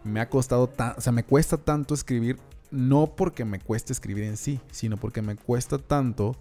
me 0.05 0.21
ha 0.21 0.29
costado 0.29 0.69
tan, 0.69 0.95
o 0.97 1.01
sea, 1.01 1.13
me 1.13 1.25
cuesta 1.25 1.57
tanto 1.57 1.95
escribir 1.95 2.39
no 2.71 3.15
porque 3.17 3.45
me 3.45 3.59
cueste 3.59 3.93
escribir 3.93 4.25
en 4.25 4.37
sí, 4.37 4.61
sino 4.71 4.97
porque 4.97 5.23
me 5.23 5.37
cuesta 5.37 5.79
tanto 5.79 6.37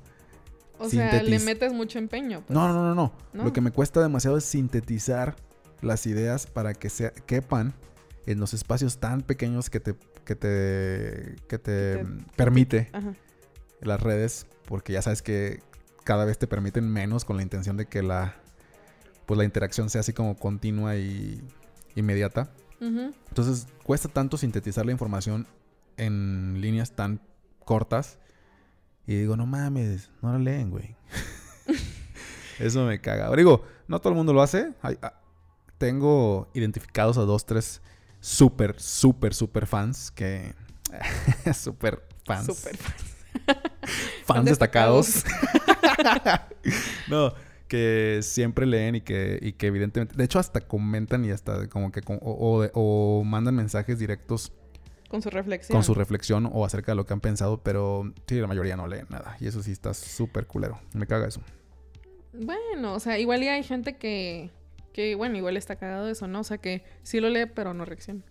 O 0.77 0.89
sea, 0.89 1.21
le 1.23 1.39
metes 1.39 1.73
mucho 1.73 1.97
empeño. 1.97 2.43
pues. 2.45 2.55
no, 2.55 2.67
no, 2.67 2.73
no, 2.73 2.95
no, 2.95 3.11
¿No? 3.33 3.43
Lo 3.43 3.53
que 3.53 3.61
me 3.61 3.71
cuesta 3.71 4.01
demasiado 4.01 4.37
es 4.37 4.43
sintetizar 4.43 5.35
las 5.81 6.05
ideas 6.05 6.47
para 6.47 6.73
que 6.73 6.89
se 6.89 7.11
quepan 7.25 7.73
en 8.25 8.39
los 8.39 8.53
espacios 8.53 8.97
tan 8.97 9.21
pequeños 9.21 9.69
que 9.69 9.79
te 9.79 9.95
que 10.25 10.35
te 10.35 11.35
que 11.47 11.57
te 11.59 11.97
te- 11.97 12.05
permite 12.35 12.89
Ajá. 12.93 13.13
las 13.81 14.01
redes, 14.01 14.47
porque 14.67 14.93
ya 14.93 15.01
sabes 15.01 15.21
que 15.21 15.61
cada 16.03 16.25
vez 16.25 16.37
te 16.37 16.47
permiten 16.47 16.91
menos 16.91 17.23
con 17.25 17.37
la 17.37 17.43
intención 17.43 17.77
de 17.77 17.85
que 17.87 18.03
la 18.03 18.35
pues 19.25 19.37
la 19.37 19.43
interacción 19.43 19.89
sea 19.89 20.01
así 20.01 20.13
como 20.13 20.35
continua 20.37 20.95
y 20.97 21.41
inmediata. 21.95 22.51
Entonces, 22.81 23.67
cuesta 23.83 24.09
tanto 24.09 24.37
sintetizar 24.37 24.85
la 24.85 24.91
información 24.91 25.47
en 25.97 26.59
líneas 26.61 26.91
tan 26.91 27.19
cortas 27.63 28.19
y 29.07 29.15
digo, 29.15 29.35
"No 29.37 29.45
mames, 29.47 30.11
no 30.21 30.31
la 30.33 30.37
leen, 30.39 30.69
güey." 30.69 30.95
Eso 32.59 32.85
me 32.85 33.01
caga. 33.01 33.25
Ahora 33.27 33.37
digo, 33.39 33.63
no 33.87 33.99
todo 33.99 34.11
el 34.11 34.17
mundo 34.17 34.33
lo 34.33 34.41
hace. 34.41 34.71
Ah, 34.83 35.13
tengo 35.77 36.49
identificados 36.53 37.17
a 37.17 37.21
dos, 37.21 37.45
tres 37.45 37.81
súper, 38.25 38.79
súper, 38.79 39.33
súper 39.35 39.67
fans 39.67 40.09
que... 40.09 40.53
súper 41.53 42.01
fans. 42.25 42.47
Súper. 42.47 42.77
fans 44.25 44.45
destacados. 44.49 45.23
destacados. 45.23 46.41
no, 47.07 47.33
que 47.67 48.21
siempre 48.23 48.65
leen 48.65 48.95
y 48.95 49.01
que, 49.01 49.37
y 49.41 49.53
que 49.53 49.67
evidentemente, 49.67 50.15
de 50.15 50.23
hecho 50.23 50.39
hasta 50.39 50.61
comentan 50.61 51.23
y 51.23 51.29
hasta 51.31 51.67
como 51.69 51.91
que 51.91 52.01
o, 52.07 52.67
o 52.73 53.23
mandan 53.23 53.55
mensajes 53.55 53.99
directos 53.99 54.51
Con 55.07 55.21
su 55.21 55.29
reflexión. 55.29 55.75
con 55.75 55.83
su 55.83 55.93
reflexión 55.93 56.49
o 56.51 56.65
acerca 56.65 56.93
de 56.93 56.95
lo 56.95 57.05
que 57.05 57.13
han 57.13 57.21
pensado, 57.21 57.61
pero 57.61 58.11
sí, 58.27 58.39
la 58.39 58.47
mayoría 58.47 58.75
no 58.75 58.87
leen 58.87 59.05
nada 59.09 59.37
y 59.39 59.47
eso 59.47 59.61
sí 59.61 59.71
está 59.71 59.93
súper 59.93 60.47
culero. 60.47 60.79
Me 60.93 61.05
caga 61.05 61.27
eso. 61.27 61.41
Bueno, 62.33 62.95
o 62.95 62.99
sea, 62.99 63.19
igual 63.19 63.43
y 63.43 63.47
hay 63.49 63.63
gente 63.63 63.97
que, 63.97 64.49
que, 64.95 65.13
bueno, 65.15 65.35
igual 65.35 65.57
está 65.57 65.75
cagado 65.75 66.07
eso, 66.07 66.25
¿no? 66.25 66.39
O 66.39 66.43
sea, 66.45 66.57
que 66.57 66.85
sí 67.03 67.19
lo 67.19 67.27
lee, 67.27 67.47
pero 67.53 67.73
no 67.73 67.83
reacciona. 67.83 68.21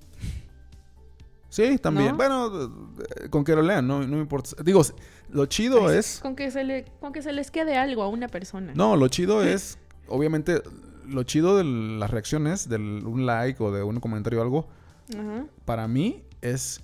Sí, 1.50 1.76
también. 1.76 2.12
¿No? 2.12 2.16
Bueno, 2.16 2.96
con 3.28 3.44
que 3.44 3.54
lo 3.54 3.60
lean, 3.60 3.86
no, 3.86 4.00
no 4.00 4.16
me 4.16 4.22
importa. 4.22 4.62
Digo, 4.62 4.80
lo 5.28 5.44
chido 5.44 5.90
es... 5.92 6.20
Con 6.22 6.34
que, 6.34 6.50
se 6.50 6.64
le, 6.64 6.86
con 7.00 7.12
que 7.12 7.20
se 7.20 7.34
les 7.34 7.50
quede 7.50 7.76
algo 7.76 8.02
a 8.02 8.08
una 8.08 8.28
persona. 8.28 8.72
No, 8.74 8.96
lo 8.96 9.08
chido 9.08 9.44
es, 9.44 9.76
obviamente, 10.08 10.62
lo 11.06 11.22
chido 11.24 11.58
de 11.58 11.64
las 11.64 12.10
reacciones, 12.10 12.66
de 12.66 12.76
un 12.76 13.26
like 13.26 13.62
o 13.62 13.70
de 13.70 13.82
un 13.82 14.00
comentario 14.00 14.38
o 14.38 14.42
algo, 14.42 14.66
Ajá. 15.14 15.44
para 15.66 15.86
mí 15.86 16.24
es 16.40 16.80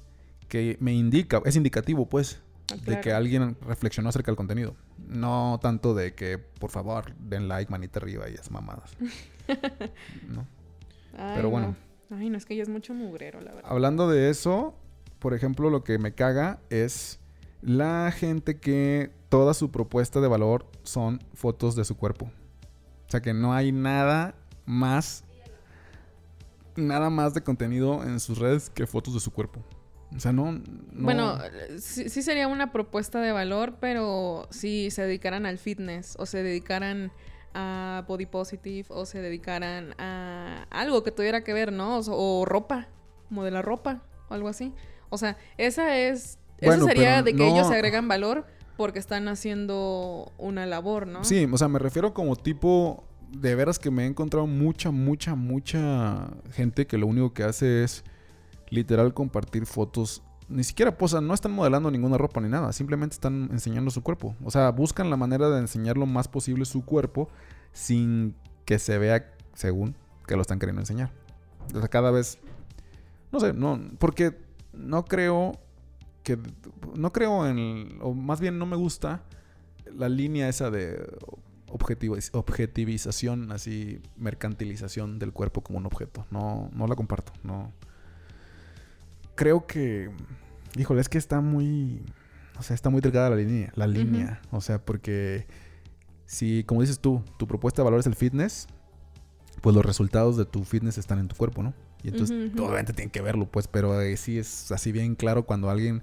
que 0.49 0.77
me 0.81 0.93
indica, 0.93 1.41
es 1.47 1.57
indicativo, 1.57 2.07
pues, 2.07 2.43
Ah, 2.73 2.77
de 2.77 3.01
que 3.01 3.13
alguien 3.13 3.57
reflexionó 3.63 4.09
acerca 4.09 4.31
del 4.31 4.37
contenido. 4.37 4.75
No 4.99 5.59
tanto 5.63 5.95
de 5.95 6.15
que, 6.15 6.39
por 6.39 6.71
favor, 6.71 7.15
den 7.17 7.49
like, 7.49 7.71
manita 7.71 7.99
arriba 7.99 8.29
y 8.29 8.35
esas 8.35 8.51
mamadas. 8.51 8.97
¿No? 10.29 10.47
Ay, 11.17 11.33
pero 11.37 11.51
bueno. 11.51 11.75
no. 12.09 12.17
Ay, 12.17 12.31
no, 12.31 12.37
es 12.37 12.45
que 12.45 12.57
ya 12.57 12.63
es 12.63 12.69
mucho 12.69 12.93
mugrero, 12.95 13.41
la 13.41 13.53
verdad. 13.53 13.71
Hablando 13.71 14.09
de 14.09 14.31
eso, 14.31 14.75
por 15.19 15.35
ejemplo, 15.35 15.71
lo 15.71 15.85
que 15.85 15.99
me 15.99 16.13
caga 16.13 16.61
es 16.71 17.21
la 17.63 18.13
gente 18.13 18.59
que 18.59 19.13
toda 19.29 19.55
su 19.55 19.71
propuesta 19.71 20.21
de 20.21 20.29
valor 20.29 20.67
son 20.83 21.23
fotos 21.35 21.77
de 21.77 21.85
su 21.85 21.97
cuerpo. 21.97 22.31
O 23.07 23.11
sea 23.11 23.21
que 23.21 23.35
no 23.35 23.53
hay 23.53 23.73
nada 23.73 24.35
más, 24.67 25.25
nada 26.77 27.11
más 27.11 27.35
de 27.35 27.43
contenido 27.43 28.03
en 28.05 28.21
sus 28.21 28.39
redes 28.39 28.71
que 28.71 28.87
fotos 28.87 29.15
de 29.15 29.21
su 29.21 29.31
cuerpo. 29.33 29.65
O 30.17 30.19
sea, 30.21 30.33
no. 30.33 30.53
no- 30.53 30.61
Bueno, 30.93 31.39
sí, 31.79 32.09
sí 32.09 32.23
sería 32.23 32.49
una 32.49 32.73
propuesta 32.73 33.21
de 33.21 33.33
valor, 33.33 33.77
pero 33.81 34.49
si 34.51 34.91
se 34.91 35.03
dedicaran 35.03 35.47
al 35.47 35.59
fitness 35.59 36.17
o 36.19 36.27
se 36.27 36.43
dedicaran 36.43 37.13
a 37.55 38.05
body 38.07 38.27
positive 38.27 38.87
o 38.91 39.07
se 39.07 39.21
dedicaran 39.21 39.95
a 39.99 40.67
algo 40.71 41.03
que 41.03 41.11
tuviera 41.11 41.43
que 41.43 41.53
ver, 41.53 41.73
¿no? 41.73 41.99
O, 41.99 42.41
o 42.41 42.45
ropa, 42.45 42.89
modelar 43.29 43.65
ropa 43.65 44.03
o 44.29 44.35
algo 44.35 44.49
así. 44.49 44.73
O 45.11 45.19
sea, 45.19 45.37
esa 45.59 45.97
es... 45.97 46.39
Bueno, 46.61 46.85
eso 46.85 46.87
sería 46.87 47.23
de 47.23 47.35
que 47.35 47.47
ellos 47.49 47.69
no- 47.69 47.75
agregan 47.75 48.07
valor 48.07 48.47
porque 48.77 48.99
están 48.99 49.29
haciendo 49.29 50.33
una 50.39 50.67
labor, 50.67 51.07
¿no? 51.07 51.25
Sí, 51.25 51.47
o 51.51 51.57
sea, 51.59 51.69
me 51.69 51.79
refiero 51.79 52.15
como 52.15 52.37
tipo. 52.37 53.05
De 53.31 53.55
veras 53.55 53.79
que 53.79 53.93
me 53.93 54.03
he 54.03 54.07
encontrado 54.07 54.49
mucha, 54.49 54.91
mucha, 54.91 55.37
mucha 55.37 56.31
gente 56.53 56.89
que 56.89 56.99
lo 56.99 57.07
único 57.07 57.33
que 57.33 57.45
hace 57.45 57.85
es 57.85 58.03
literal 58.71 59.13
compartir 59.15 59.67
fotos. 59.67 60.23
Ni 60.49 60.65
siquiera 60.65 60.97
posan, 60.99 61.27
no 61.29 61.35
están 61.35 61.53
modelando 61.53 61.91
ninguna 61.91 62.19
ropa 62.19 62.41
ni 62.41 62.49
nada, 62.49 62.73
simplemente 62.73 63.15
están 63.15 63.49
enseñando 63.53 63.91
su 63.91 64.03
cuerpo. 64.03 64.35
O 64.45 64.51
sea, 64.51 64.71
buscan 64.71 65.09
la 65.11 65.17
manera 65.17 65.49
de 65.49 65.61
enseñar 65.61 65.97
lo 65.97 66.07
más 66.07 66.27
posible 66.27 66.65
su 66.65 66.85
cuerpo 66.85 67.29
sin 67.73 68.35
que 68.65 68.79
se 68.81 68.99
vea 68.99 69.33
según 69.55 69.95
que 70.27 70.35
lo 70.35 70.43
están 70.43 70.59
queriendo 70.59 70.83
enseñar. 70.83 71.11
O 71.75 71.79
sea, 71.79 71.89
cada 71.89 72.11
vez. 72.11 72.39
No 73.31 73.39
sé, 73.39 73.53
no. 73.53 73.81
Porque 73.99 74.37
no 74.73 75.05
creo 75.05 75.53
que. 76.25 76.37
No 76.97 77.13
creo 77.13 77.47
en. 77.47 77.99
O 78.01 78.13
más 78.15 78.41
bien 78.41 78.59
no 78.59 78.67
me 78.67 78.75
gusta 78.77 79.23
la 79.95 80.09
línea 80.09 80.49
esa 80.49 80.71
de. 80.71 81.01
objetiviz- 81.69 82.31
objetivización, 82.33 83.53
así, 83.53 84.03
mercantilización 84.17 85.21
del 85.21 85.33
cuerpo 85.33 85.61
como 85.61 85.79
un 85.79 85.87
objeto. 85.87 86.27
No, 86.33 86.71
no 86.73 86.89
la 86.89 86.97
comparto. 86.97 87.33
No. 87.45 87.73
Creo 89.41 89.67
que. 89.67 90.11
Híjole, 90.77 91.01
es 91.01 91.09
que 91.09 91.17
está 91.17 91.41
muy. 91.41 92.03
O 92.59 92.63
sea, 92.63 92.75
está 92.75 92.91
muy 92.91 93.01
delgada 93.01 93.31
la 93.31 93.37
línea. 93.37 93.73
La 93.75 93.87
línea. 93.87 94.43
O 94.51 94.61
sea, 94.61 94.85
porque. 94.85 95.47
Si, 96.27 96.63
como 96.65 96.83
dices 96.83 97.01
tú, 97.01 97.25
tu 97.39 97.47
propuesta 97.47 97.81
de 97.81 97.85
valor 97.85 98.01
es 98.01 98.07
el 98.07 98.15
fitness, 98.15 98.67
pues 99.63 99.75
los 99.75 99.85
resultados 99.85 100.37
de 100.37 100.45
tu 100.45 100.63
fitness 100.65 100.99
están 100.99 101.19
en 101.21 101.27
tu 101.29 101.37
cuerpo, 101.37 101.63
¿no? 101.63 101.73
Y 102.05 102.09
entonces, 102.09 102.53
obviamente 102.59 102.93
tienen 102.93 103.11
que 103.11 103.23
verlo, 103.23 103.47
pues, 103.51 103.67
pero 103.67 103.99
eh, 104.01 104.15
sí 104.19 104.39
es 104.39 104.71
así 104.73 104.93
bien 104.93 105.15
claro 105.15 105.47
cuando 105.47 105.71
alguien 105.71 106.03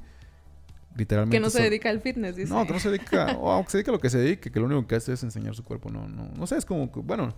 literalmente. 0.95 1.37
Que 1.37 1.39
no 1.39 1.51
se 1.51 1.59
so- 1.59 1.63
dedica 1.63 1.89
al 1.89 2.01
fitness, 2.01 2.35
dice. 2.35 2.51
no, 2.51 2.65
que 2.65 2.73
no 2.73 2.79
se 2.79 2.89
dedica, 2.89 3.37
o 3.39 3.51
aunque 3.51 3.71
se 3.71 3.77
dedica 3.77 3.91
a 3.91 3.93
lo 3.93 3.99
que 4.01 4.09
se 4.09 4.17
dedique, 4.17 4.51
que 4.51 4.59
lo 4.59 4.65
único 4.65 4.85
que 4.87 4.95
hace 4.95 5.13
es 5.13 5.21
enseñar 5.23 5.55
su 5.55 5.63
cuerpo, 5.63 5.91
no, 5.91 6.07
no, 6.09 6.27
no 6.35 6.47
sé, 6.47 6.57
es 6.57 6.65
como 6.65 6.91
que, 6.91 6.99
bueno, 7.01 7.35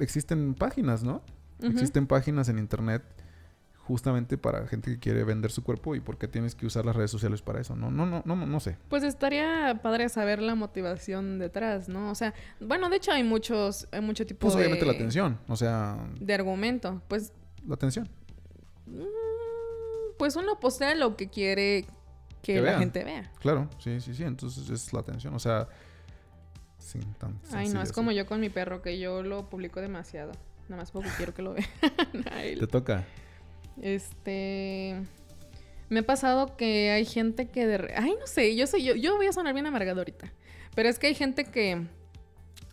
existen 0.00 0.54
páginas, 0.54 1.04
¿no? 1.04 1.22
Existen 1.62 2.06
páginas 2.08 2.48
en 2.48 2.58
internet 2.58 3.02
justamente 3.86 4.38
para 4.38 4.66
gente 4.68 4.90
que 4.92 4.98
quiere 4.98 5.24
vender 5.24 5.50
su 5.50 5.62
cuerpo 5.64 5.94
y 5.96 6.00
por 6.00 6.16
qué 6.16 6.28
tienes 6.28 6.54
que 6.54 6.66
usar 6.66 6.86
las 6.86 6.94
redes 6.94 7.10
sociales 7.10 7.42
para 7.42 7.60
eso, 7.60 7.74
no, 7.74 7.90
no, 7.90 8.06
no, 8.06 8.22
no, 8.24 8.36
no 8.36 8.60
sé. 8.60 8.76
Pues 8.88 9.02
estaría 9.02 9.80
padre 9.82 10.08
saber 10.08 10.40
la 10.40 10.54
motivación 10.54 11.38
detrás, 11.38 11.88
¿no? 11.88 12.10
O 12.10 12.14
sea, 12.14 12.32
bueno, 12.60 12.88
de 12.90 12.96
hecho 12.96 13.10
hay 13.12 13.24
muchos, 13.24 13.88
hay 13.90 14.00
mucho 14.00 14.24
tipo 14.24 14.40
Pues 14.40 14.54
de... 14.54 14.60
obviamente 14.60 14.86
la 14.86 14.92
atención, 14.92 15.38
o 15.48 15.56
sea, 15.56 15.96
De 16.20 16.32
argumento. 16.32 17.02
Pues, 17.08 17.32
la 17.66 17.74
atención. 17.74 18.08
mm, 18.86 19.02
pues 20.18 20.36
uno 20.36 20.60
postea 20.60 20.94
lo 20.94 21.16
que 21.16 21.28
quiere 21.28 21.84
que, 22.42 22.54
Que 22.54 22.60
la 22.60 22.62
vean. 22.70 22.78
gente 22.80 23.04
vea. 23.04 23.32
Claro, 23.40 23.68
sí, 23.78 24.00
sí, 24.00 24.14
sí, 24.14 24.22
entonces 24.24 24.68
es 24.70 24.92
la 24.92 25.00
atención, 25.00 25.34
o 25.34 25.38
sea, 25.40 25.68
sí, 26.78 27.00
tan 27.18 27.38
Ay, 27.52 27.68
no, 27.68 27.82
es 27.82 27.92
como 27.92 28.12
yo 28.12 28.26
con 28.26 28.40
mi 28.40 28.48
perro, 28.48 28.80
que 28.82 28.98
yo 28.98 29.22
lo 29.22 29.48
publico 29.48 29.80
demasiado. 29.80 30.32
Nada 30.68 30.82
más 30.82 30.92
porque 30.92 31.10
quiero 31.16 31.34
que 31.34 31.42
lo 31.42 31.54
vean. 31.54 31.66
Te 32.60 32.66
toca. 32.68 33.04
Este. 33.80 34.96
Me 35.88 36.00
ha 36.00 36.02
pasado 36.06 36.56
que 36.56 36.90
hay 36.90 37.04
gente 37.04 37.46
que 37.48 37.66
de. 37.66 37.78
re- 37.78 37.94
Ay, 37.96 38.14
no 38.18 38.26
sé, 38.26 38.54
yo 38.56 38.66
soy 38.66 38.82
yo. 38.84 38.94
Yo 38.94 39.16
voy 39.16 39.26
a 39.26 39.32
sonar 39.32 39.54
bien 39.54 39.66
amargado 39.66 40.00
ahorita. 40.00 40.32
Pero 40.74 40.88
es 40.88 40.98
que 40.98 41.08
hay 41.08 41.14
gente 41.14 41.44
que 41.44 41.82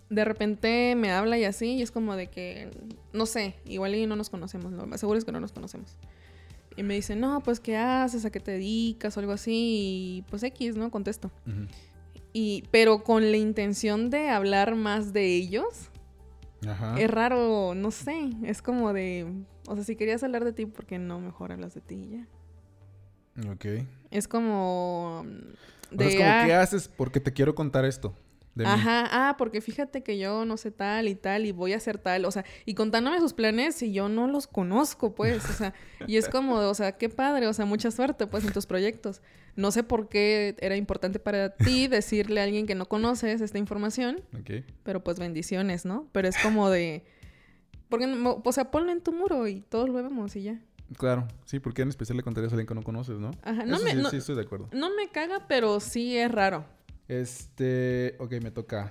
de 0.10 0.26
repente 0.26 0.96
me 0.96 1.12
habla 1.12 1.38
y 1.38 1.44
así, 1.44 1.74
y 1.76 1.82
es 1.82 1.92
como 1.92 2.16
de 2.16 2.28
que. 2.28 2.70
No 3.14 3.26
sé, 3.26 3.56
igual 3.66 3.96
y 3.96 4.06
no 4.08 4.16
nos 4.16 4.30
conocemos, 4.30 4.72
lo 4.72 4.86
más 4.88 5.00
seguro 5.00 5.18
es 5.18 5.26
que 5.26 5.32
no 5.32 5.40
nos 5.40 5.52
conocemos. 5.52 5.98
Y 6.78 6.84
me 6.84 6.94
dicen, 6.94 7.20
no, 7.20 7.42
pues, 7.42 7.60
¿qué 7.60 7.76
haces? 7.76 8.24
¿A 8.24 8.30
qué 8.30 8.40
te 8.40 8.52
dedicas? 8.52 9.18
O 9.18 9.20
algo 9.20 9.34
así. 9.34 9.52
Y 10.20 10.22
pues 10.30 10.44
X, 10.44 10.78
¿no? 10.78 10.90
Contesto. 10.92 11.30
Y, 12.32 12.64
pero 12.72 13.04
con 13.04 13.32
la 13.32 13.38
intención 13.38 14.10
de 14.10 14.30
hablar 14.30 14.76
más 14.76 15.12
de 15.12 15.26
ellos. 15.36 15.89
Ajá. 16.68 17.00
Es 17.00 17.10
raro, 17.10 17.74
no 17.76 17.92
sé. 17.92 18.30
Es 18.44 18.62
como 18.62 18.94
de. 18.94 19.32
O 19.68 19.76
sea, 19.76 19.84
si 19.84 19.96
querías 19.96 20.24
hablar 20.24 20.44
de 20.44 20.54
ti, 20.54 20.66
¿por 20.66 20.86
qué 20.86 21.00
no 21.00 21.20
mejor 21.20 21.52
hablas 21.52 21.74
de 21.74 21.82
ti 21.82 21.96
y 21.96 22.10
ya? 22.18 23.52
Ok. 23.52 23.66
Es 24.12 24.28
como. 24.28 25.24
mm, 25.26 25.96
O 25.96 25.98
sea, 26.00 26.08
es 26.08 26.16
como, 26.16 26.30
ah, 26.30 26.44
¿qué 26.46 26.54
haces? 26.54 26.88
Porque 26.88 27.20
te 27.20 27.32
quiero 27.32 27.56
contar 27.56 27.86
esto. 27.86 28.14
De 28.56 28.66
mí. 28.66 28.70
Ajá, 28.70 29.08
ah, 29.12 29.38
porque 29.38 29.62
fíjate 29.62 30.04
que 30.04 30.18
yo 30.18 30.44
no 30.44 30.58
sé 30.58 30.72
tal 30.72 31.08
y 31.08 31.16
tal 31.16 31.46
y 31.46 31.52
voy 31.54 31.72
a 31.74 31.78
hacer 31.78 31.98
tal, 31.98 32.26
o 32.26 32.32
sea, 32.32 32.44
y 32.66 32.74
contándome 32.74 33.20
sus 33.20 33.34
planes 33.34 33.82
y 33.84 33.94
yo 33.94 34.10
no 34.10 34.28
los 34.28 34.48
conozco, 34.48 35.16
pues, 35.16 35.48
o 35.50 35.54
sea, 35.54 35.74
y 36.08 36.18
es 36.18 36.28
como, 36.28 36.56
o 36.56 36.74
sea, 36.74 36.98
qué 36.98 37.08
padre, 37.10 37.48
o 37.48 37.54
sea, 37.54 37.66
mucha 37.66 37.92
suerte, 37.92 38.28
pues, 38.28 38.44
en 38.44 38.52
tus 38.52 38.66
proyectos. 38.66 39.22
No 39.60 39.72
sé 39.72 39.84
por 39.84 40.08
qué 40.10 40.56
era 40.60 40.76
importante 40.78 41.20
para 41.20 41.50
ti 41.58 41.88
decirle 41.88 42.40
a 42.42 42.44
alguien 42.46 42.66
que 42.66 42.76
no 42.76 42.86
conoces 42.88 43.42
esta 43.42 43.58
información, 43.58 44.22
Ok. 44.40 44.64
pero 44.84 45.04
pues 45.04 45.20
bendiciones, 45.20 45.86
¿no? 45.86 46.08
Pero 46.12 46.28
es 46.28 46.38
como 46.38 46.70
de, 46.70 47.04
porque, 47.90 48.06
o 48.44 48.52
sea, 48.52 48.72
ponlo 48.72 48.92
en 48.92 49.02
tu 49.02 49.12
muro 49.12 49.48
y 49.48 49.62
todos 49.62 49.88
lo 49.90 49.94
vemos 49.94 50.36
y 50.36 50.44
ya. 50.44 50.60
Claro, 50.98 51.28
sí, 51.46 51.60
porque 51.60 51.82
en 51.84 51.90
especial 51.90 52.18
le 52.18 52.24
contarías 52.24 52.52
a 52.52 52.56
alguien 52.56 52.68
que 52.68 52.74
no 52.74 52.84
conoces, 52.84 53.20
¿no? 53.20 53.32
Ajá, 53.44 53.64
no 53.66 53.76
Eso 53.76 53.86
me- 53.86 53.92
sí, 53.92 53.98
no- 53.98 54.10
sí, 54.10 54.18
estoy 54.18 54.36
de 54.36 54.42
acuerdo. 54.42 54.70
No 54.72 54.90
me 54.96 55.10
caga, 55.10 55.46
pero 55.48 55.80
sí 55.80 56.18
es 56.18 56.32
raro. 56.32 56.66
Este, 57.08 58.16
ok, 58.20 58.32
me 58.42 58.52
toca. 58.52 58.90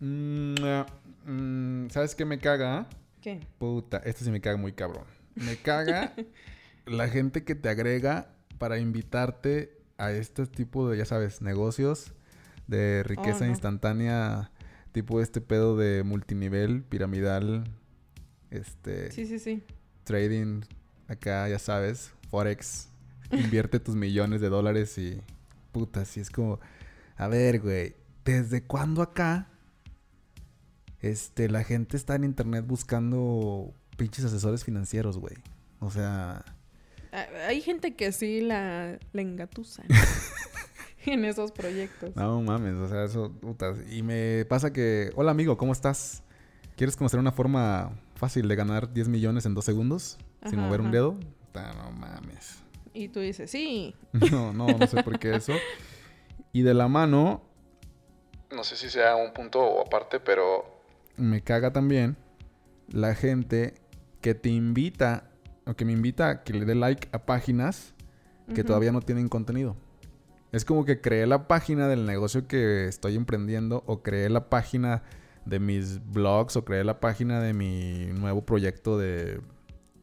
Mm, 0.00 0.54
ah, 0.62 0.86
mm, 1.26 1.88
¿Sabes 1.90 2.14
qué 2.14 2.24
me 2.24 2.38
caga? 2.38 2.88
¿Qué? 3.20 3.40
Puta, 3.58 3.98
esto 3.98 4.24
sí 4.24 4.30
me 4.30 4.40
caga 4.40 4.56
muy 4.56 4.72
cabrón. 4.72 5.04
Me 5.36 5.56
caga 5.62 6.12
la 6.86 7.08
gente 7.08 7.44
que 7.44 7.54
te 7.54 7.68
agrega 7.68 8.34
para 8.58 8.78
invitarte 8.78 9.78
a 9.98 10.12
este 10.12 10.46
tipo 10.46 10.88
de, 10.88 10.98
ya 10.98 11.04
sabes, 11.04 11.42
negocios 11.42 12.12
de 12.66 13.02
riqueza 13.04 13.40
Oh, 13.42 13.44
no. 13.46 13.50
instantánea, 13.50 14.50
tipo 14.92 15.20
este 15.20 15.40
pedo 15.40 15.76
de 15.76 16.02
multinivel, 16.02 16.82
piramidal, 16.82 17.64
este, 18.50 19.10
Sí, 19.12 19.26
sí, 19.26 19.38
sí. 19.38 19.62
trading, 20.04 20.62
acá, 21.08 21.48
ya 21.48 21.58
sabes, 21.58 22.12
Forex, 22.30 22.88
invierte 23.30 23.80
tus 23.80 23.94
millones 23.94 24.40
de 24.40 24.48
dólares 24.48 24.96
y 24.98 25.20
puta, 25.72 26.04
si 26.04 26.20
es 26.20 26.30
como, 26.30 26.60
a 27.16 27.28
ver, 27.28 27.60
güey, 27.60 27.94
¿desde 28.24 28.62
cuándo 28.62 29.02
acá 29.02 29.48
este, 31.00 31.48
la 31.48 31.64
gente 31.64 31.96
está 31.96 32.14
en 32.14 32.24
internet 32.24 32.64
buscando 32.66 33.74
pinches 33.96 34.24
asesores 34.24 34.64
financieros, 34.64 35.18
güey? 35.18 35.34
O 35.80 35.90
sea, 35.90 36.44
Hay 37.46 37.60
gente 37.60 37.94
que 37.94 38.10
sí 38.12 38.40
la, 38.40 38.98
la 39.12 39.22
engatusa 39.22 39.82
en 41.06 41.24
esos 41.24 41.52
proyectos. 41.52 42.16
no 42.16 42.40
mames, 42.42 42.74
o 42.74 42.88
sea, 42.88 43.04
eso, 43.04 43.32
y 43.90 44.02
me 44.02 44.44
pasa 44.46 44.72
que, 44.72 45.10
hola 45.14 45.30
amigo, 45.32 45.56
¿cómo 45.58 45.72
estás? 45.72 46.22
¿Quieres 46.76 46.96
conocer 46.96 47.20
una 47.20 47.32
forma 47.32 47.92
fácil 48.14 48.48
de 48.48 48.56
ganar 48.56 48.92
10 48.92 49.08
millones 49.08 49.44
en 49.46 49.54
dos 49.54 49.64
segundos 49.64 50.16
sin 50.48 50.58
Ajá, 50.58 50.66
mover 50.68 50.80
un 50.80 50.90
dedo? 50.90 51.16
No 51.54 51.90
mames. 51.92 52.62
Y 52.94 53.08
tú 53.08 53.20
dices, 53.20 53.50
sí. 53.50 53.94
No, 54.30 54.52
no, 54.52 54.66
no 54.68 54.86
sé 54.86 55.02
por 55.02 55.18
qué 55.18 55.36
eso. 55.36 55.52
Y 56.52 56.62
de 56.62 56.72
la 56.74 56.88
mano, 56.88 57.42
No 58.50 58.64
sé 58.64 58.76
si 58.76 58.88
sea 58.88 59.16
un 59.16 59.32
punto 59.34 59.80
aparte, 59.80 60.18
pero 60.18 60.64
me 61.16 61.42
caga 61.42 61.72
también 61.72 62.16
la 62.88 63.14
gente 63.14 63.74
que 64.22 64.34
te 64.34 64.48
invita, 64.50 65.30
o 65.66 65.74
que 65.74 65.84
me 65.84 65.92
invita 65.92 66.28
a 66.28 66.42
que 66.42 66.52
le 66.52 66.64
dé 66.64 66.74
like 66.74 67.08
a 67.12 67.24
páginas 67.24 67.94
que 68.54 68.64
todavía 68.64 68.92
no 68.92 69.00
tienen 69.00 69.28
contenido. 69.28 69.76
Es 70.52 70.66
como 70.66 70.84
que 70.84 71.00
creé 71.00 71.26
la 71.26 71.48
página 71.48 71.88
del 71.88 72.04
negocio 72.04 72.46
que 72.46 72.86
estoy 72.86 73.16
emprendiendo, 73.16 73.82
o 73.86 74.02
creé 74.02 74.28
la 74.28 74.50
página 74.50 75.02
de 75.46 75.58
mis 75.58 76.00
blogs, 76.12 76.56
o 76.56 76.64
creé 76.64 76.84
la 76.84 77.00
página 77.00 77.40
de 77.40 77.54
mi 77.54 78.06
nuevo 78.12 78.44
proyecto 78.44 78.98
de 78.98 79.40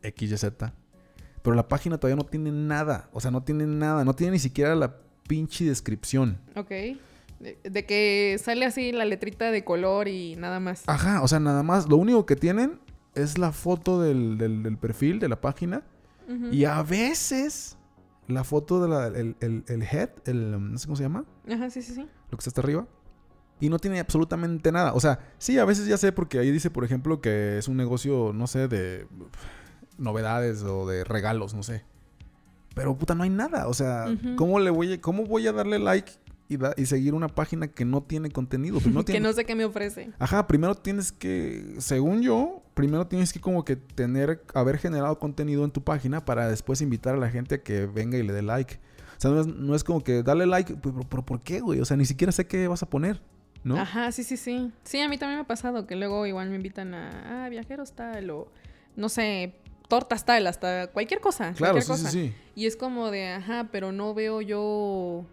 XYZ. 0.02 0.46
Pero 1.44 1.56
la 1.56 1.68
página 1.68 2.00
todavía 2.00 2.16
no 2.16 2.28
tiene 2.28 2.52
nada. 2.52 3.10
O 3.14 3.22
sea, 3.22 3.30
no 3.30 3.44
tiene 3.44 3.68
nada. 3.68 4.04
No 4.04 4.16
tiene 4.16 4.34
ni 4.34 4.40
siquiera 4.40 4.76
la 4.76 4.98
pinche 5.28 5.66
descripción. 5.66 6.40
Ok. 6.56 6.70
De, 7.40 7.58
de 7.64 7.86
que 7.86 8.38
sale 8.44 8.66
así 8.66 8.92
la 8.92 9.06
letrita 9.06 9.52
de 9.52 9.64
color 9.64 10.08
y 10.08 10.36
nada 10.36 10.60
más. 10.60 10.84
Ajá, 10.88 11.22
o 11.22 11.28
sea, 11.28 11.40
nada 11.40 11.62
más. 11.62 11.88
Lo 11.88 11.98
único 11.98 12.26
que 12.26 12.36
tienen 12.36 12.80
es 13.16 13.38
la 13.38 13.52
foto 13.52 14.02
del, 14.02 14.38
del- 14.38 14.64
del 14.64 14.78
perfil 14.78 15.20
de 15.20 15.30
la 15.30 15.40
página. 15.42 15.84
Y 16.52 16.66
a 16.66 16.84
veces 16.84 17.78
la 18.28 18.44
foto 18.44 18.80
del 18.86 19.16
el, 19.16 19.36
el- 19.40 19.64
el 19.68 19.82
head, 19.82 20.10
el, 20.26 20.54
um, 20.54 20.72
no 20.74 20.78
sé 20.78 20.86
cómo 20.86 20.96
se 20.96 21.02
llama, 21.04 21.26
Ajá, 21.52 21.72
sí, 21.72 21.82
sí, 21.82 21.96
sí. 21.96 22.02
lo 22.02 22.38
que 22.38 22.42
está 22.42 22.50
hasta 22.52 22.62
arriba. 22.62 22.88
Y 23.60 23.70
no 23.70 23.80
tiene 23.80 24.00
absolutamente 24.00 24.72
nada. 24.72 24.94
O 24.94 25.00
sea, 25.00 25.20
sí, 25.40 25.58
a 25.58 25.66
veces 25.66 25.88
ya 25.88 25.98
sé 25.98 26.12
porque 26.12 26.38
ahí 26.40 26.52
dice, 26.52 26.70
por 26.70 26.84
ejemplo, 26.86 27.20
que 27.20 27.58
es 27.58 27.68
un 27.68 27.78
negocio, 27.78 28.32
no 28.34 28.46
sé, 28.48 28.68
de 28.68 29.08
novedades 29.98 30.64
o 30.64 30.88
de 30.88 31.04
regalos, 31.04 31.54
no 31.54 31.64
sé. 31.64 31.84
Pero 32.76 32.96
puta, 32.98 33.16
no 33.16 33.24
hay 33.24 33.30
nada. 33.30 33.68
O 33.68 33.74
sea. 33.74 34.06
¿cómo, 34.38 34.60
le 34.60 34.70
voy 34.70 34.94
a, 34.94 35.02
¿cómo 35.02 35.26
voy 35.26 35.48
a 35.48 35.52
darle 35.52 35.80
like 35.80 36.12
y, 36.50 36.58
da- 36.58 36.74
y 36.76 36.86
seguir 36.88 37.14
una 37.14 37.28
página 37.30 37.68
que 37.70 37.86
no 37.86 38.02
tiene 38.04 38.30
contenido? 38.32 38.80
Primero 38.80 39.02
que 39.06 39.14
tiene- 39.14 39.28
no 39.28 39.34
sé 39.34 39.46
qué 39.46 39.56
me 39.56 39.64
ofrece. 39.66 40.12
Ajá, 40.20 40.48
primero 40.48 40.76
tienes 40.76 41.12
que, 41.12 41.76
según 41.78 42.22
yo, 42.22 42.64
primero 42.74 43.08
tienes 43.08 43.32
que 43.32 43.40
como 43.40 43.64
que 43.64 43.76
tener, 43.78 44.44
haber 44.54 44.78
generado 44.80 45.18
contenido 45.20 45.64
en 45.64 45.72
tu 45.72 45.84
página 45.84 46.26
para 46.26 46.50
después 46.50 46.82
invitar 46.82 47.16
a 47.16 47.18
la 47.18 47.30
gente 47.30 47.56
a 47.56 47.64
que 47.64 47.86
venga 47.86 48.18
y 48.18 48.24
le 48.24 48.34
dé 48.34 48.42
like. 48.42 48.80
O 49.18 49.22
sea, 49.22 49.32
no 49.32 49.42
es, 49.42 49.48
no 49.48 49.76
es 49.76 49.84
como 49.84 50.04
que 50.04 50.24
dale 50.24 50.46
like, 50.46 50.76
pero, 50.82 51.02
pero 51.10 51.26
¿por 51.26 51.42
qué, 51.42 51.60
güey? 51.60 51.80
O 51.82 51.86
sea, 51.86 51.96
ni 51.98 52.06
siquiera 52.06 52.32
sé 52.32 52.48
qué 52.48 52.68
vas 52.68 52.82
a 52.84 52.90
poner, 52.90 53.22
¿no? 53.64 53.78
Ajá, 53.78 54.12
sí, 54.12 54.24
sí, 54.24 54.38
sí. 54.38 54.72
Sí, 54.84 55.00
a 55.02 55.10
mí 55.10 55.18
también 55.18 55.38
me 55.40 55.44
ha 55.44 55.48
pasado 55.48 55.86
que 55.86 55.96
luego 55.96 56.26
igual 56.26 56.50
me 56.50 56.56
invitan 56.56 56.94
a, 56.94 57.46
ah, 57.46 57.50
viajeros 57.50 57.92
tal 57.94 58.30
o, 58.32 58.48
no 58.96 59.10
sé, 59.10 59.56
tortas 59.90 60.26
tal, 60.26 60.48
hasta 60.48 60.88
cualquier 60.88 61.20
cosa. 61.20 61.54
claro, 61.54 61.74
cualquier 61.74 61.84
sí, 61.84 62.04
cosa. 62.04 62.12
sí, 62.12 62.28
sí. 62.30 62.34
Y 62.56 62.66
es 62.66 62.76
como 62.78 63.12
de, 63.12 63.28
ajá, 63.28 63.68
pero 63.72 63.92
no 63.92 64.14
veo 64.14 64.40
yo 64.42 65.26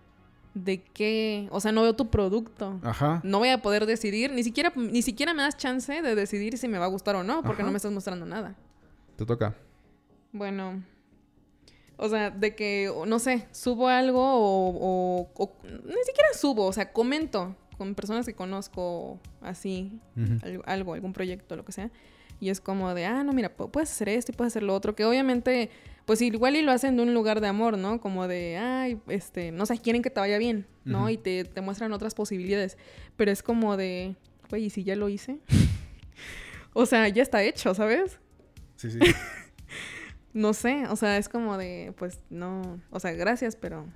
de 0.57 0.83
qué, 0.83 1.49
o 1.51 1.61
sea, 1.61 1.71
no 1.71 1.83
veo 1.83 1.95
tu 1.95 2.09
producto. 2.11 2.81
Ajá. 2.83 3.21
No 3.25 3.38
voy 3.38 3.51
a 3.51 3.61
poder 3.61 3.85
decidir, 3.87 4.33
ni 4.33 4.42
siquiera, 4.42 4.73
ni 4.75 5.03
siquiera 5.03 5.35
me 5.35 5.42
das 5.42 5.57
chance 5.57 6.01
de 6.03 6.14
decidir 6.14 6.57
si 6.57 6.66
me 6.66 6.79
va 6.79 6.87
a 6.87 6.88
gustar 6.88 7.14
o 7.16 7.23
no, 7.23 7.42
porque 7.42 7.61
Ajá. 7.62 7.66
no 7.66 7.73
me 7.73 7.77
estás 7.77 7.92
mostrando 7.92 8.25
nada. 8.25 8.57
Te 9.16 9.27
toca. 9.27 9.55
Bueno, 10.33 10.83
o 11.99 12.09
sea, 12.09 12.31
de 12.31 12.55
que, 12.55 12.90
no 13.07 13.19
sé, 13.19 13.47
subo 13.53 13.88
algo 13.88 14.21
o, 14.23 14.71
o- 14.71 15.31
o- 15.35 15.57
ni 15.64 16.05
siquiera 16.05 16.29
subo, 16.35 16.66
o 16.66 16.73
sea, 16.73 16.92
comento, 16.92 17.55
con 17.79 17.95
personas 17.95 18.25
que 18.27 18.35
conozco 18.35 19.19
así, 19.42 20.01
algo, 20.64 20.95
algún 20.95 21.12
proyecto, 21.12 21.57
lo 21.57 21.64
que 21.64 21.73
sea. 21.73 21.90
Y 22.40 22.49
es 22.51 22.61
como 22.61 22.92
de, 22.95 23.05
ah, 23.07 23.23
no, 23.25 23.33
mira, 23.33 23.55
pu- 23.57 23.71
puedes 23.71 23.90
hacer 23.90 24.09
esto 24.11 24.33
y 24.33 24.35
puedes 24.35 24.53
hacer 24.53 24.62
lo 24.62 24.75
otro. 24.75 24.95
Que 24.95 25.05
obviamente, 25.05 25.71
pues 26.07 26.23
igual 26.23 26.55
y 26.55 26.62
lo 26.62 26.71
hacen 26.71 26.97
de 26.97 27.03
un 27.03 27.12
lugar 27.12 27.40
de 27.40 27.49
amor, 27.49 27.77
¿no? 27.77 28.01
Como 28.01 28.29
de, 28.29 28.57
ay, 28.57 29.01
este, 29.09 29.51
no 29.51 29.66
sé, 29.66 29.79
quieren 29.79 30.03
que 30.03 30.11
te 30.11 30.21
vaya 30.21 30.38
bien, 30.38 30.64
¿no? 30.85 31.11
Y 31.11 31.19
te, 31.19 31.45
te 31.45 31.61
muestran 31.61 31.92
otras 31.92 32.14
posibilidades. 32.14 32.79
Pero 33.16 33.33
es 33.33 33.42
como 33.42 33.77
de, 33.77 34.14
güey, 34.49 34.66
¿y 34.66 34.71
si 34.71 34.85
ya 34.85 34.95
lo 34.95 35.09
hice? 35.09 35.40
o 36.73 36.87
sea, 36.87 37.09
ya 37.09 37.23
está 37.23 37.42
hecho, 37.42 37.75
¿sabes? 37.75 38.19
Sí, 38.77 38.90
sí. 38.90 39.01
No 40.33 40.53
sé, 40.53 40.87
o 40.88 40.97
sea, 40.97 41.16
es 41.16 41.31
como 41.31 41.57
de, 41.57 41.95
pues 41.97 42.21
no, 42.29 42.79
o 42.90 43.01
sea, 43.01 43.12
gracias, 43.12 43.57
pero 43.57 43.87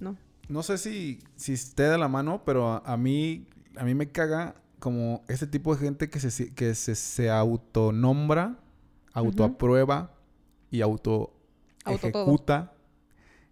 no. 0.00 0.16
No 0.48 0.64
sé 0.64 0.76
si, 0.76 1.20
si 1.36 1.52
esté 1.52 1.84
de 1.84 1.98
la 1.98 2.08
mano, 2.08 2.42
pero 2.44 2.66
a, 2.66 2.78
a 2.78 2.96
mí, 2.96 3.46
a 3.76 3.84
mí 3.84 3.94
me 3.94 4.10
caga 4.10 4.56
como 4.80 5.22
ese 5.28 5.46
tipo 5.46 5.72
de 5.76 5.80
gente 5.84 6.10
que 6.10 6.18
se, 6.18 6.52
que 6.52 6.74
se, 6.74 6.96
se 6.96 7.30
autonombra, 7.30 8.58
autoaprueba 9.12 10.16
y 10.72 10.80
auto 10.80 11.32
Auto 11.84 12.10
todo. 12.10 12.22
ejecuta 12.24 12.72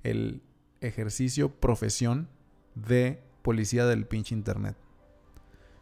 el 0.02 0.42
ejercicio, 0.80 1.50
profesión 1.50 2.28
de 2.74 3.22
policía 3.42 3.86
del 3.86 4.06
pinche 4.06 4.34
internet. 4.34 4.76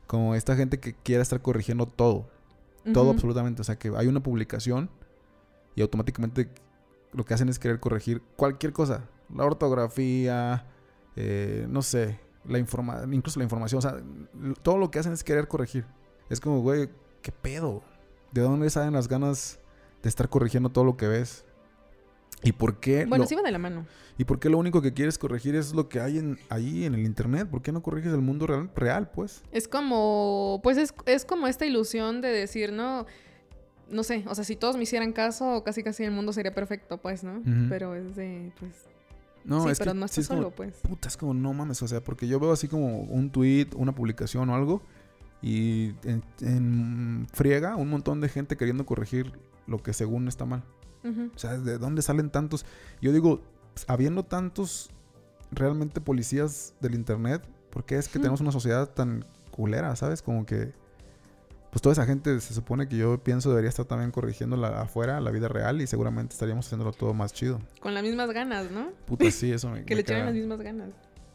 Como 0.07 0.35
esta 0.35 0.57
gente 0.57 0.81
que 0.81 0.95
quiere 0.95 1.23
estar 1.23 1.41
corrigiendo 1.41 1.87
todo. 1.87 2.29
Todo 2.93 3.11
absolutamente. 3.11 3.61
O 3.61 3.65
sea, 3.65 3.79
que 3.79 3.93
hay 3.95 4.07
una 4.07 4.23
publicación 4.23 4.91
y 5.75 5.83
automáticamente 5.83 6.49
lo 7.13 7.25
que 7.25 7.35
hacen 7.35 7.51
es 7.51 7.59
querer 7.59 7.81
corregir 7.81 8.23
cualquier 8.37 8.73
cosa. 8.73 9.05
La 9.35 9.45
ortografía, 9.45 10.67
eh, 11.15 11.67
no 11.69 11.83
sé, 11.83 12.19
la 12.47 12.59
informa 12.59 13.03
incluso 13.13 13.39
la 13.39 13.45
información. 13.45 13.79
O 13.79 13.83
sea, 13.83 14.03
todo 14.63 14.79
lo 14.79 14.91
que 14.91 14.99
hacen 14.99 15.13
es 15.13 15.23
querer 15.23 15.49
corregir. 15.49 15.85
Es 16.31 16.41
como, 16.41 16.61
güey, 16.63 16.89
¿qué 17.21 17.31
pedo? 17.31 17.83
¿De 18.33 18.41
dónde 18.41 18.71
salen 18.71 18.95
las 18.95 19.07
ganas 19.07 19.61
de 20.03 20.09
estar 20.09 20.29
corrigiendo 20.29 20.69
todo 20.71 20.85
lo 20.85 20.97
que 20.97 21.09
ves? 21.09 21.45
¿Y 22.43 22.53
por 22.53 22.79
qué? 22.79 23.05
Bueno, 23.05 23.25
lo, 23.25 23.29
sí 23.29 23.35
va 23.35 23.43
de 23.43 23.51
la 23.51 23.59
mano. 23.59 23.85
¿Y 24.17 24.25
por 24.25 24.39
qué 24.39 24.49
lo 24.49 24.59
único 24.59 24.81
que 24.81 24.93
quieres 24.93 25.19
corregir 25.19 25.55
es 25.57 25.75
lo 25.75 25.89
que 25.89 26.01
hay 26.01 26.19
en, 26.19 26.39
ahí 26.51 26.85
en 26.85 26.95
el 26.95 27.01
internet? 27.05 27.49
¿Por 27.51 27.63
qué 27.63 27.73
no 27.73 27.83
corriges 27.83 28.13
el 28.13 28.21
mundo 28.21 28.47
real, 28.47 28.71
real 28.77 29.11
pues? 29.11 29.43
Es 29.53 29.67
como, 29.69 30.61
pues 30.63 30.77
es, 30.79 30.95
es 31.07 31.25
como 31.25 31.47
esta 31.49 31.67
ilusión 31.67 32.21
de 32.21 32.29
decir, 32.29 32.73
no, 32.73 33.07
no 33.91 34.03
sé, 34.05 34.25
o 34.29 34.35
sea, 34.37 34.45
si 34.45 34.55
todos 34.55 34.77
me 34.77 34.85
hicieran 34.85 35.13
caso, 35.13 35.63
casi 35.65 35.83
casi 35.83 36.05
el 36.05 36.11
mundo 36.13 36.33
sería 36.33 36.55
perfecto, 36.55 36.99
pues, 36.99 37.25
¿no? 37.25 37.43
Pero 37.69 37.95
es 37.97 38.15
de, 38.15 38.53
pues, 38.61 38.73
No, 39.45 39.65
sí, 39.65 39.71
es 39.71 39.79
pero 39.79 39.93
que 39.93 39.99
no 39.99 40.07
sí 40.07 40.21
estás 40.21 40.25
es 40.25 40.29
como- 40.29 40.43
solo, 40.43 40.51
pues. 40.55 40.75
Puta, 40.83 41.09
es 41.09 41.17
como 41.17 41.35
no 41.35 41.53
mames, 41.55 41.83
o 41.83 41.89
sea, 41.89 42.03
porque 42.05 42.29
yo 42.29 42.39
veo 42.39 42.53
así 42.53 42.69
como 42.69 43.01
un 43.01 43.31
tweet, 43.31 43.69
una 43.75 43.93
publicación 43.95 44.49
o 44.51 44.55
algo 44.55 44.81
y 45.43 45.95
en, 46.05 46.23
en 46.41 47.27
friega 47.33 47.75
un 47.77 47.89
montón 47.91 48.21
de 48.21 48.29
gente 48.29 48.57
queriendo 48.57 48.85
corregir 48.87 49.33
lo 49.69 49.79
que 49.83 49.93
según 49.93 50.27
está 50.29 50.45
mal. 50.45 50.65
O 51.35 51.39
sea, 51.39 51.57
¿de 51.57 51.79
dónde 51.79 52.03
salen 52.03 52.29
tantos? 52.29 52.67
Yo 53.01 53.13
digo, 53.13 53.41
pues, 53.73 53.87
habiendo 53.89 54.25
tantos 54.25 54.91
realmente 55.51 56.01
policías 56.01 56.75
del 56.81 56.95
internet, 56.95 57.43
¿por 57.71 57.85
qué 57.85 57.97
es 57.97 58.09
que 58.09 58.19
tenemos 58.19 58.41
una 58.41 58.53
sociedad 58.53 58.91
tan 58.91 59.25
culera, 59.51 59.95
sabes? 59.97 60.21
Como 60.23 60.45
que 60.45 60.73
pues 61.71 61.83
toda 61.83 61.93
esa 61.93 62.07
gente 62.07 62.41
se 62.41 62.55
supone 62.55 62.89
que 62.89 62.97
yo 62.97 63.23
pienso 63.23 63.51
debería 63.51 63.69
estar 63.69 63.85
también 63.85 64.11
corrigiendo 64.11 64.57
la 64.57 64.81
afuera, 64.83 65.21
la 65.21 65.31
vida 65.31 65.49
real 65.49 65.81
y 65.83 65.87
seguramente 65.87 66.33
estaríamos 66.33 66.67
haciéndolo 66.67 66.93
todo 66.93 67.13
más 67.13 67.33
chido. 67.33 67.61
Con 67.81 67.93
las 67.95 68.03
mismas 68.03 68.31
ganas, 68.33 68.71
¿no? 68.71 68.91
Puta, 69.07 69.31
sí, 69.31 69.53
eso 69.53 69.69
me, 69.71 69.85
Que 69.85 69.95
me 69.95 70.01
le 70.01 70.05
caga. 70.05 70.25
las 70.27 70.35
mismas 70.35 70.61
ganas. 70.61 70.91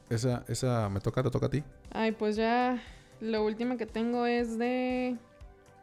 Esa, 0.10 0.44
esa 0.48 0.90
me 0.90 1.00
toca, 1.00 1.22
te 1.24 1.30
toca 1.30 1.46
a 1.46 1.50
ti. 1.50 1.64
Ay, 1.92 2.12
pues 2.14 2.36
ya 2.36 2.82
lo 3.22 3.46
último 3.46 3.78
que 3.78 3.86
tengo 3.86 4.26
es 4.26 4.58
de... 4.58 5.18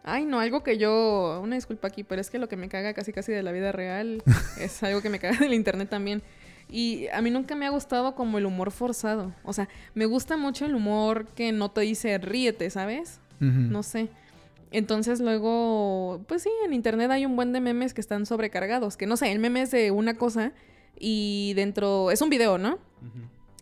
Ay, 0.02 0.24
no, 0.24 0.40
algo 0.40 0.62
que 0.62 0.78
yo... 0.78 1.40
Una 1.42 1.56
disculpa 1.56 1.88
aquí, 1.88 2.04
pero 2.04 2.20
es 2.20 2.30
que 2.30 2.38
lo 2.38 2.48
que 2.48 2.56
me 2.56 2.68
caga 2.68 2.94
casi 2.94 3.12
casi 3.12 3.32
de 3.32 3.42
la 3.42 3.52
vida 3.52 3.72
real 3.72 4.22
es 4.60 4.82
algo 4.82 5.02
que 5.02 5.10
me 5.10 5.18
caga 5.18 5.38
del 5.38 5.54
internet 5.54 5.88
también. 5.88 6.22
Y 6.70 7.08
a 7.08 7.20
mí 7.20 7.30
nunca 7.30 7.56
me 7.56 7.66
ha 7.66 7.70
gustado 7.70 8.14
como 8.14 8.38
el 8.38 8.46
humor 8.46 8.70
forzado. 8.70 9.34
O 9.44 9.52
sea, 9.52 9.68
me 9.94 10.06
gusta 10.06 10.36
mucho 10.36 10.66
el 10.66 10.74
humor 10.74 11.26
que 11.34 11.52
no 11.52 11.70
te 11.70 11.82
dice 11.82 12.16
ríete, 12.18 12.70
¿sabes? 12.70 13.20
No 13.40 13.82
sé. 13.82 14.08
Entonces 14.70 15.20
luego, 15.20 16.22
pues 16.28 16.42
sí, 16.42 16.50
en 16.64 16.74
internet 16.74 17.10
hay 17.10 17.26
un 17.26 17.34
buen 17.34 17.52
de 17.52 17.60
memes 17.60 17.94
que 17.94 18.00
están 18.00 18.26
sobrecargados. 18.26 18.96
Que 18.96 19.06
no 19.06 19.16
sé, 19.16 19.32
el 19.32 19.38
meme 19.38 19.62
es 19.62 19.70
de 19.70 19.90
una 19.90 20.14
cosa 20.14 20.52
y 20.98 21.54
dentro... 21.54 22.10
Es 22.10 22.22
un 22.22 22.30
video, 22.30 22.58
¿no? 22.58 22.78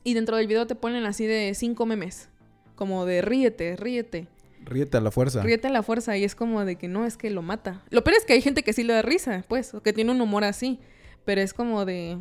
Y 0.05 0.15
dentro 0.15 0.37
del 0.37 0.47
video 0.47 0.67
te 0.67 0.75
ponen 0.75 1.07
así 1.07 1.27
de 1.27 1.55
cinco 1.55 1.87
memes. 1.87 2.29
Como 2.75 3.07
de 3.07 3.23
ríete, 3.23 3.77
ríete. 3.77 4.29
Ríete 4.65 4.97
a 4.97 5.01
la 5.01 5.11
fuerza. 5.11 5.43
Ríete 5.43 5.69
a 5.69 5.71
la 5.71 5.83
fuerza. 5.83 6.17
Y 6.17 6.25
es 6.25 6.35
como 6.35 6.65
de 6.65 6.77
que 6.77 6.89
no, 6.89 7.07
es 7.07 7.17
que 7.17 7.31
lo 7.31 7.43
mata. 7.43 7.83
Lo 7.91 8.05
peor 8.05 8.17
es 8.17 8.25
que 8.25 8.35
hay 8.35 8.43
gente 8.43 8.63
que 8.63 8.73
sí 8.73 8.83
le 8.85 8.93
da 8.93 9.03
risa, 9.03 9.45
pues. 9.49 9.75
O 9.75 9.83
que 9.83 9.93
tiene 9.93 10.11
un 10.11 10.21
humor 10.21 10.45
así. 10.45 10.81
Pero 11.25 11.41
es 11.41 11.55
como 11.55 11.85
de... 11.85 12.19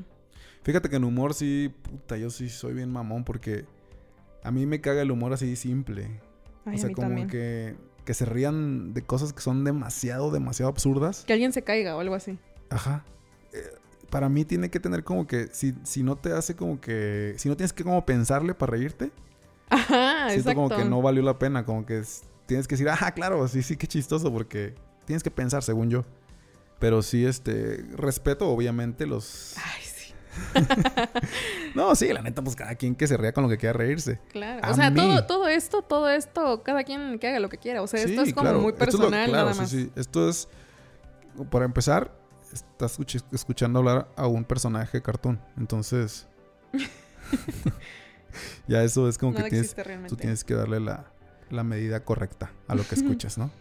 Fíjate 0.64 0.90
que 0.90 0.98
en 0.98 1.04
humor 1.04 1.34
sí, 1.34 1.74
puta, 1.84 2.18
yo 2.18 2.30
sí 2.30 2.50
soy 2.50 2.74
bien 2.74 2.92
mamón 2.92 3.24
porque 3.24 3.66
a 4.44 4.52
mí 4.52 4.66
me 4.66 4.82
caga 4.82 5.02
el 5.02 5.12
humor 5.12 5.32
así 5.34 5.56
simple. 5.56 6.20
Ay, 6.66 6.76
o 6.76 6.78
sea, 6.78 6.86
a 6.86 6.90
mí 6.90 6.94
como 6.94 7.08
también. 7.08 7.28
Que... 7.28 7.76
que, 7.76 8.04
que 8.06 8.14
se 8.14 8.26
rían 8.26 8.94
de 8.94 9.02
cosas 9.02 9.34
que 9.34 9.42
son 9.42 9.64
demasiado, 9.64 10.32
demasiado 10.32 10.70
absurdas. 10.70 11.26
alguien 11.30 11.54
se 11.54 11.62
caiga 11.62 11.96
o 11.96 12.00
algo 12.00 12.16
así. 12.16 12.38
Ajá. 12.70 13.06
Eh, 13.54 13.60
para 14.10 14.30
mí 14.30 14.46
tiene 14.46 14.70
que 14.70 14.80
tener 14.80 15.04
como 15.04 15.28
que, 15.28 15.48
si, 15.52 15.74
si 15.84 16.04
no 16.04 16.16
te 16.16 16.32
hace 16.32 16.56
como 16.56 16.80
que, 16.80 17.34
si 17.38 17.50
no 17.50 17.58
tienes 17.58 17.74
que 17.74 17.84
como 17.84 18.06
pensarle 18.06 18.54
para 18.54 18.72
reírte, 18.72 19.12
Ajá, 19.70 20.30
siento 20.30 20.50
exacto. 20.52 20.56
como 20.56 20.70
que 20.70 20.86
no 20.86 21.02
valió 21.02 21.22
la 21.24 21.38
pena, 21.38 21.66
como 21.66 21.86
que 21.86 22.00
es- 22.00 22.24
tienes 22.46 22.68
que 22.68 22.76
decir, 22.76 22.88
ajá, 22.90 23.12
claro, 23.12 23.48
sí, 23.48 23.62
sí, 23.64 23.76
qué 23.78 23.88
chistoso, 23.88 24.32
porque 24.32 24.76
tienes 25.06 25.24
que 25.24 25.32
pensar, 25.32 25.64
según 25.64 25.90
yo. 25.90 26.06
Pero 26.80 27.02
sí, 27.02 27.26
este, 27.26 27.84
respeto 27.96 28.48
obviamente 28.50 29.06
los... 29.08 29.56
Ay, 29.58 29.82
sí. 29.84 30.14
No, 31.76 31.96
sí, 31.96 32.12
la 32.14 32.22
neta, 32.22 32.44
pues 32.44 32.56
cada 32.56 32.76
quien 32.76 32.96
que 32.96 33.06
se 33.08 33.18
ría 33.18 33.34
con 33.34 33.44
lo 33.44 33.50
que 33.50 33.58
quiera 33.58 33.74
reírse. 33.74 34.20
Claro. 34.32 34.62
A 34.64 34.72
o 34.72 34.74
sea, 34.76 34.90
mí. 34.90 34.96
todo, 34.96 35.26
todo 35.26 35.48
esto, 35.48 35.82
todo 35.84 36.10
esto, 36.10 36.64
cada 36.64 36.84
quien 36.84 37.20
que 37.20 37.28
haga 37.28 37.40
lo 37.40 37.50
que 37.50 37.58
quiera. 37.58 37.82
O 37.82 37.88
sea, 37.88 38.00
esto 38.02 38.24
Sí, 38.24 38.30
es 38.30 38.34
como 38.36 38.44
claro. 38.46 38.62
muy 38.62 38.72
Esto 38.72 38.86
es 38.86 38.94
lo- 38.94 39.00
personal, 39.00 39.30
claro, 39.30 39.44
nada 39.50 39.54
sí, 39.54 39.60
más. 39.62 39.70
sí. 39.70 39.92
Esto 39.96 40.30
es, 40.30 40.48
para 41.52 41.66
empezar, 41.66 42.12
estás 42.52 43.00
escuch- 43.00 43.24
escuchando 43.32 43.80
hablar 43.80 44.08
a 44.16 44.26
un 44.28 44.44
personaje 44.44 45.02
cartoon. 45.02 45.40
Entonces, 45.58 46.28
ya 48.68 48.84
eso 48.84 49.08
es 49.08 49.18
como 49.18 49.34
que 49.34 49.44
tienes, 49.44 49.76
realmente. 49.76 50.10
tú 50.10 50.16
tienes 50.16 50.44
que 50.44 50.54
darle 50.54 50.80
la, 50.80 51.12
la 51.50 51.64
medida 51.64 52.04
correcta 52.04 52.52
a 52.68 52.76
lo 52.76 52.84
que 52.88 52.96
escuchas, 52.96 53.38
¿no? 53.38 53.52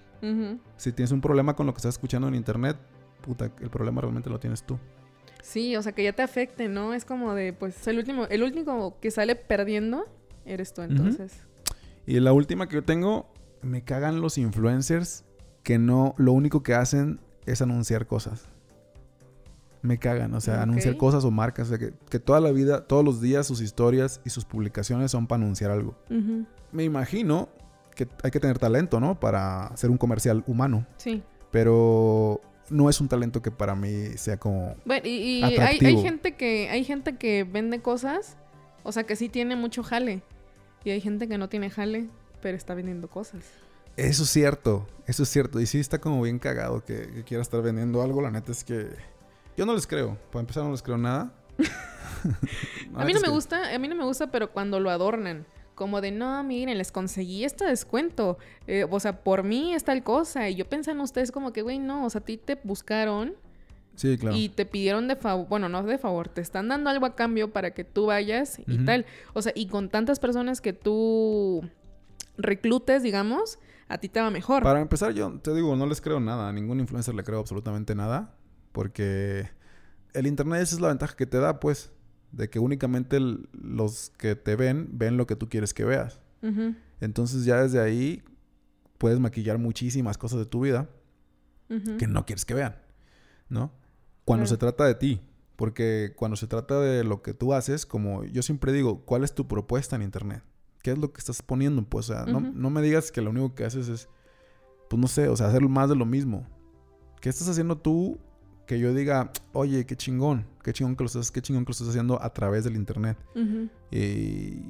Si 0.77 0.91
tienes 0.91 1.13
un 1.13 1.21
problema 1.21 1.55
con 1.55 1.67
lo 1.67 1.73
que 1.73 1.77
estás 1.77 1.95
escuchando 1.95 2.27
en 2.27 2.35
internet, 2.35 2.77
puta, 3.21 3.53
el 3.61 3.71
problema 3.71 4.01
realmente 4.01 4.29
lo 4.29 4.41
tienes 4.41 4.65
tú. 4.65 4.77
Sí, 5.41 5.77
o 5.77 5.83
sea, 5.83 5.93
que 5.93 6.03
ya 6.03 6.13
te 6.13 6.23
afecte, 6.23 6.69
¿no? 6.69 6.95
Es 6.95 7.05
como 7.05 7.35
de, 7.35 7.53
pues, 7.53 7.87
el 7.87 7.99
último, 7.99 8.25
el 8.25 8.43
último 8.43 8.99
que 9.01 9.13
sale 9.13 9.37
perdiendo 9.37 10.07
eres 10.45 10.75
tú, 10.75 10.83
entonces. 10.83 11.33
Y 12.07 12.19
la 12.19 12.33
última 12.33 12.69
que 12.69 12.75
yo 12.75 12.83
tengo, 12.83 13.33
me 13.63 13.85
cagan 13.85 14.21
los 14.21 14.39
influencers 14.39 15.25
que 15.63 15.79
no, 15.79 16.15
lo 16.19 16.33
único 16.33 16.65
que 16.65 16.75
hacen 16.75 17.21
es 17.45 17.63
anunciar 17.63 18.07
cosas. 18.07 18.49
Me 19.87 19.99
cagan, 19.99 20.35
o 20.35 20.41
sea, 20.41 20.63
anunciar 20.63 20.97
cosas 20.97 21.25
o 21.25 21.31
marcas, 21.31 21.69
o 21.69 21.71
sea, 21.71 21.79
que, 21.79 21.95
que 22.11 22.19
toda 22.19 22.41
la 22.41 22.51
vida, 22.53 22.87
todos 22.87 23.05
los 23.05 23.21
días 23.21 23.47
sus 23.47 23.61
historias 23.61 24.21
y 24.25 24.31
sus 24.31 24.45
publicaciones 24.45 25.11
son 25.11 25.27
para 25.27 25.43
anunciar 25.43 25.71
algo. 25.71 25.95
Me 26.73 26.85
imagino 26.85 27.49
que 27.95 28.09
hay 28.23 28.31
que 28.31 28.41
tener 28.41 28.59
talento, 28.59 29.01
¿no? 29.01 29.19
Para 29.21 29.67
hacer 29.69 29.91
un 29.91 29.97
comercial 29.99 30.43
humano, 30.47 30.87
Sí. 30.99 31.23
pero 31.51 32.41
no 32.69 32.91
es 32.91 33.01
un 33.01 33.09
talento 33.09 33.41
que 33.43 33.51
para 33.51 33.75
mí 33.75 34.09
sea 34.17 34.37
como... 34.39 34.75
Bueno, 34.85 35.07
y, 35.07 35.39
y 35.39 35.43
hay, 35.59 35.79
gente 36.03 36.35
que, 36.37 36.69
hay 36.69 36.85
gente 36.85 37.17
que 37.17 37.45
vende 37.45 37.81
cosas, 37.81 38.37
o 38.83 38.93
sea, 38.93 39.05
que 39.05 39.17
sí 39.17 39.29
tiene 39.29 39.57
mucho 39.57 39.83
jale. 39.83 40.23
Y 40.85 40.91
hay 40.91 41.01
gente 41.01 41.27
que 41.29 41.39
no 41.39 41.49
tiene 41.49 41.71
jale, 41.71 42.09
pero 42.43 42.57
está 42.57 42.75
vendiendo 42.75 43.09
cosas. 43.09 43.45
Eso 43.97 44.25
es 44.25 44.29
cierto, 44.31 44.87
eso 45.07 45.23
es 45.23 45.29
cierto. 45.31 45.59
Y 45.61 45.67
sí 45.67 45.79
está 45.81 45.99
como 46.01 46.21
bien 46.23 46.39
cagado 46.39 46.85
que, 46.85 47.09
que 47.15 47.25
quiera 47.25 47.41
estar 47.43 47.63
vendiendo 47.63 48.03
algo. 48.03 48.21
La 48.21 48.31
neta 48.31 48.53
es 48.53 48.63
que 48.63 48.89
yo 49.57 49.67
no 49.67 49.75
les 49.75 49.87
creo. 49.87 50.19
Para 50.31 50.41
empezar 50.41 50.65
no 50.65 50.71
les 50.71 50.83
creo 50.83 50.99
nada. 50.99 51.33
A 52.95 53.05
mí 53.05 53.13
no 53.13 53.21
me 53.21 53.29
gusta, 53.29 53.75
a 53.75 53.79
mí 53.79 53.89
no 53.89 53.95
me 53.95 54.05
gusta, 54.05 54.31
pero 54.31 54.51
cuando 54.53 54.81
lo 54.81 54.91
adornan. 54.91 55.47
Como 55.75 56.01
de, 56.01 56.11
no, 56.11 56.43
miren, 56.43 56.79
les 56.79 56.91
conseguí 56.91 57.45
este 57.45 57.67
descuento. 57.67 58.39
Eh, 58.67 58.87
o 58.91 58.99
sea, 58.99 59.23
por 59.23 59.43
mí 59.43 59.75
es 59.75 59.85
tal 59.85 60.03
cosa. 60.03 60.49
Y 60.49 60.55
yo 60.55 60.67
pensé 60.69 60.93
en 60.93 61.01
ustedes 61.01 61.31
como 61.31 61.53
que, 61.53 61.61
güey, 61.63 61.79
no, 61.79 62.07
o 62.07 62.11
sea, 62.11 62.21
a 62.21 62.25
ti 62.25 62.39
te 62.39 62.59
buscaron 62.65 63.35
Sí, 63.95 64.17
claro. 64.19 64.35
y 64.37 64.49
te 64.49 64.65
pidieron 64.67 65.07
de 65.09 65.17
favor, 65.17 65.47
bueno, 65.49 65.69
no 65.69 65.83
de 65.83 65.97
favor, 65.99 66.29
te 66.29 66.41
están 66.43 66.69
dando 66.69 66.91
algo 66.91 67.07
a 67.07 67.15
cambio 67.15 67.53
para 67.53 67.73
que 67.73 67.85
tú 67.85 68.07
vayas 68.07 68.59
y 68.67 68.85
tal. 68.85 69.07
O 69.35 69.43
sea, 69.43 69.53
y 69.55 69.69
con 69.69 69.89
tantas 69.91 70.19
personas 70.19 70.61
que 70.61 70.73
tú 70.73 71.63
reclutes, 72.39 73.03
digamos, 73.03 73.59
a 73.89 73.99
ti 73.99 74.09
te 74.09 74.21
va 74.21 74.31
mejor. 74.31 74.63
Para 74.63 74.81
empezar, 74.81 75.13
yo 75.13 75.39
te 75.41 75.55
digo, 75.55 75.77
no 75.77 75.87
les 75.87 76.01
creo 76.01 76.21
nada. 76.21 76.49
A 76.49 76.53
ningún 76.53 76.81
influencer 76.81 77.15
le 77.15 77.23
creo 77.23 77.39
absolutamente 77.41 77.95
nada. 77.95 78.35
Porque 78.77 79.49
el 80.13 80.27
internet 80.27 80.61
esa 80.61 80.75
es 80.75 80.81
la 80.83 80.89
ventaja 80.89 81.17
que 81.17 81.25
te 81.25 81.39
da, 81.39 81.61
pues. 81.61 81.91
De 82.31 82.51
que 82.51 82.59
únicamente 82.59 83.17
el- 83.17 83.49
los 83.55 84.13
que 84.19 84.37
te 84.37 84.55
ven, 84.55 84.91
ven 84.93 85.17
lo 85.17 85.27
que 85.27 85.35
tú 85.35 85.49
quieres 85.49 85.73
que 85.73 85.87
veas. 85.87 86.21
Entonces 87.01 87.47
ya 87.47 87.63
desde 87.63 87.81
ahí 87.81 88.23
puedes 88.99 89.19
maquillar 89.19 89.57
muchísimas 89.57 90.19
cosas 90.19 90.41
de 90.41 90.45
tu 90.47 90.61
vida 90.61 90.91
que 91.99 92.07
no 92.07 92.27
quieres 92.27 92.45
que 92.45 92.53
vean, 92.53 92.77
¿no? 93.49 93.73
Cuando 94.27 94.45
Claro. 94.45 94.55
se 94.55 94.59
trata 94.59 94.85
de 94.85 94.95
ti, 94.95 95.21
porque 95.57 96.13
cuando 96.17 96.37
se 96.37 96.47
trata 96.47 96.79
de 96.81 97.03
lo 97.03 97.23
que 97.23 97.33
tú 97.33 97.55
haces, 97.55 97.87
como 97.87 98.25
yo 98.25 98.43
siempre 98.43 98.73
digo, 98.73 99.05
¿cuál 99.07 99.25
es 99.25 99.35
tu 99.35 99.49
propuesta 99.49 99.97
en 99.97 100.03
internet? 100.03 100.43
¿Qué 100.83 100.91
es 100.93 100.99
lo 100.99 101.13
que 101.15 101.19
estás 101.21 101.41
poniendo? 101.41 101.83
Pues, 101.89 102.11
o 102.11 102.13
sea, 102.15 102.27
no, 102.27 102.41
no 102.41 102.69
me 102.71 102.83
digas 102.83 103.11
que 103.11 103.23
lo 103.23 103.31
único 103.31 103.55
que 103.55 103.65
haces 103.65 103.89
es, 103.89 104.09
pues 104.91 105.01
no 105.01 105.09
sé, 105.09 105.29
o 105.29 105.37
sea, 105.37 105.49
hacer 105.49 105.63
más 105.63 105.89
de 105.89 105.97
lo 105.97 106.05
mismo. 106.05 106.47
¿Qué 107.23 107.29
estás 107.31 107.49
haciendo 107.49 107.77
tú 107.79 108.19
que 108.67 108.79
yo 108.79 108.93
diga, 108.93 109.31
oye, 109.53 109.87
qué 109.87 109.97
chingón, 109.97 110.47
qué 110.63 110.73
chingón 110.73 110.97
que 110.97 111.05
lo 111.05 111.07
estás, 111.07 111.31
qué 111.31 111.41
chingón 111.41 111.65
que 111.65 111.71
lo 111.71 111.73
estás 111.73 111.89
haciendo 111.89 112.23
a 112.23 112.33
través 112.33 112.65
del 112.65 112.77
internet? 112.77 113.17
Ujú. 113.35 113.69
Y 113.91 114.65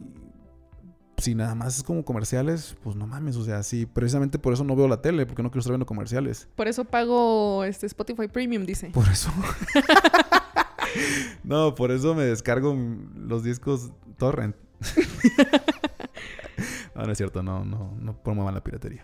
si 1.18 1.34
nada 1.34 1.54
más 1.54 1.78
es 1.78 1.82
como 1.82 2.04
comerciales, 2.04 2.76
pues 2.82 2.94
no 2.94 3.06
mames, 3.06 3.36
o 3.36 3.44
sea, 3.44 3.62
sí, 3.62 3.86
precisamente 3.86 4.38
por 4.38 4.52
eso 4.52 4.64
no 4.64 4.76
veo 4.76 4.86
la 4.86 5.00
tele, 5.00 5.26
porque 5.26 5.42
no 5.42 5.50
quiero 5.50 5.60
estar 5.60 5.72
viendo 5.72 5.86
comerciales. 5.86 6.48
Por 6.54 6.68
eso 6.68 6.84
pago 6.84 7.64
este 7.64 7.86
Spotify 7.86 8.28
Premium, 8.28 8.64
dice. 8.64 8.90
Por 8.90 9.08
eso. 9.08 9.32
no, 11.44 11.74
por 11.74 11.90
eso 11.90 12.14
me 12.14 12.24
descargo 12.24 12.76
los 13.16 13.44
discos 13.44 13.90
torrent. 14.18 14.56
no, 16.94 17.04
no 17.04 17.12
es 17.12 17.18
cierto, 17.18 17.42
no, 17.42 17.64
no, 17.64 17.94
no 17.98 18.22
promuevan 18.22 18.54
la 18.54 18.62
piratería. 18.62 19.02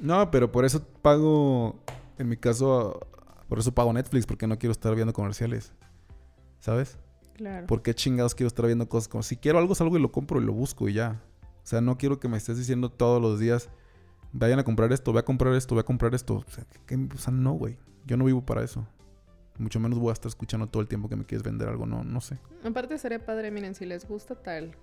No, 0.00 0.30
pero 0.30 0.50
por 0.50 0.64
eso 0.64 0.84
pago, 1.02 1.80
en 2.18 2.28
mi 2.28 2.36
caso, 2.36 3.00
por 3.52 3.58
eso 3.58 3.70
pago 3.74 3.92
Netflix, 3.92 4.24
porque 4.24 4.46
no 4.46 4.58
quiero 4.58 4.72
estar 4.72 4.94
viendo 4.94 5.12
comerciales. 5.12 5.74
¿Sabes? 6.58 6.96
Claro. 7.34 7.66
¿Por 7.66 7.82
qué 7.82 7.94
chingados 7.94 8.34
quiero 8.34 8.48
estar 8.48 8.64
viendo 8.64 8.88
cosas 8.88 9.08
como 9.08 9.22
si 9.22 9.36
quiero 9.36 9.58
algo, 9.58 9.74
salgo 9.74 9.98
y 9.98 10.00
lo 10.00 10.10
compro 10.10 10.40
y 10.40 10.44
lo 10.46 10.54
busco 10.54 10.88
y 10.88 10.94
ya? 10.94 11.20
O 11.62 11.66
sea, 11.66 11.82
no 11.82 11.98
quiero 11.98 12.18
que 12.18 12.28
me 12.28 12.38
estés 12.38 12.56
diciendo 12.56 12.88
todos 12.90 13.20
los 13.20 13.38
días, 13.38 13.68
vayan 14.32 14.58
a 14.58 14.64
comprar 14.64 14.90
esto, 14.90 15.12
voy 15.12 15.18
a 15.18 15.24
comprar 15.26 15.52
esto, 15.52 15.74
voy 15.74 15.80
a 15.80 15.84
comprar 15.84 16.14
esto. 16.14 16.36
O 16.36 16.50
sea, 16.50 16.64
¿qué- 16.86 16.96
o 17.14 17.18
sea, 17.18 17.30
no, 17.30 17.52
güey. 17.52 17.76
Yo 18.06 18.16
no 18.16 18.24
vivo 18.24 18.40
para 18.40 18.64
eso. 18.64 18.86
Mucho 19.58 19.78
menos 19.80 19.98
voy 19.98 20.08
a 20.08 20.12
estar 20.14 20.30
escuchando 20.30 20.66
todo 20.66 20.80
el 20.80 20.88
tiempo 20.88 21.10
que 21.10 21.16
me 21.16 21.24
quieres 21.26 21.42
vender 21.42 21.68
algo, 21.68 21.84
no, 21.84 22.04
no 22.04 22.22
sé. 22.22 22.38
Aparte 22.64 22.96
sería 22.96 23.22
padre, 23.22 23.50
miren, 23.50 23.74
si 23.74 23.84
les 23.84 24.08
gusta 24.08 24.34
tal. 24.34 24.74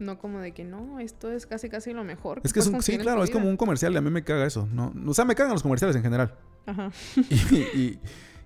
No 0.00 0.18
como 0.18 0.40
de 0.40 0.50
que 0.50 0.64
no, 0.64 0.98
esto 0.98 1.30
es 1.30 1.46
casi 1.46 1.68
casi 1.68 1.92
lo 1.92 2.02
mejor. 2.02 2.40
Es 2.42 2.52
que 2.52 2.58
es 2.58 2.66
un, 2.66 2.82
sí, 2.82 2.98
claro, 2.98 3.22
es 3.22 3.30
como 3.30 3.48
un 3.48 3.56
comercial 3.56 3.92
y 3.92 3.96
a 3.96 4.00
mí 4.00 4.10
me 4.10 4.24
caga 4.24 4.44
eso. 4.44 4.66
No, 4.72 4.92
o 5.06 5.14
sea, 5.14 5.24
me 5.24 5.36
cagan 5.36 5.52
los 5.52 5.62
comerciales 5.62 5.94
en 5.94 6.02
general. 6.02 6.34
Ajá. 6.66 6.90
Y, 7.30 7.56
y, 7.56 8.00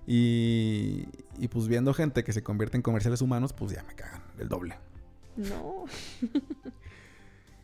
y- 0.07 1.07
y, 1.39 1.47
pues 1.49 1.67
viendo 1.67 1.93
gente 1.93 2.23
que 2.23 2.31
se 2.33 2.41
convierte 2.43 2.77
en 2.77 2.81
comerciales 2.81 3.21
humanos, 3.21 3.53
pues 3.53 3.71
ya 3.73 3.83
me 3.83 3.93
cagan 3.93 4.21
el 4.39 4.47
doble. 4.47 4.75
No. 5.35 5.85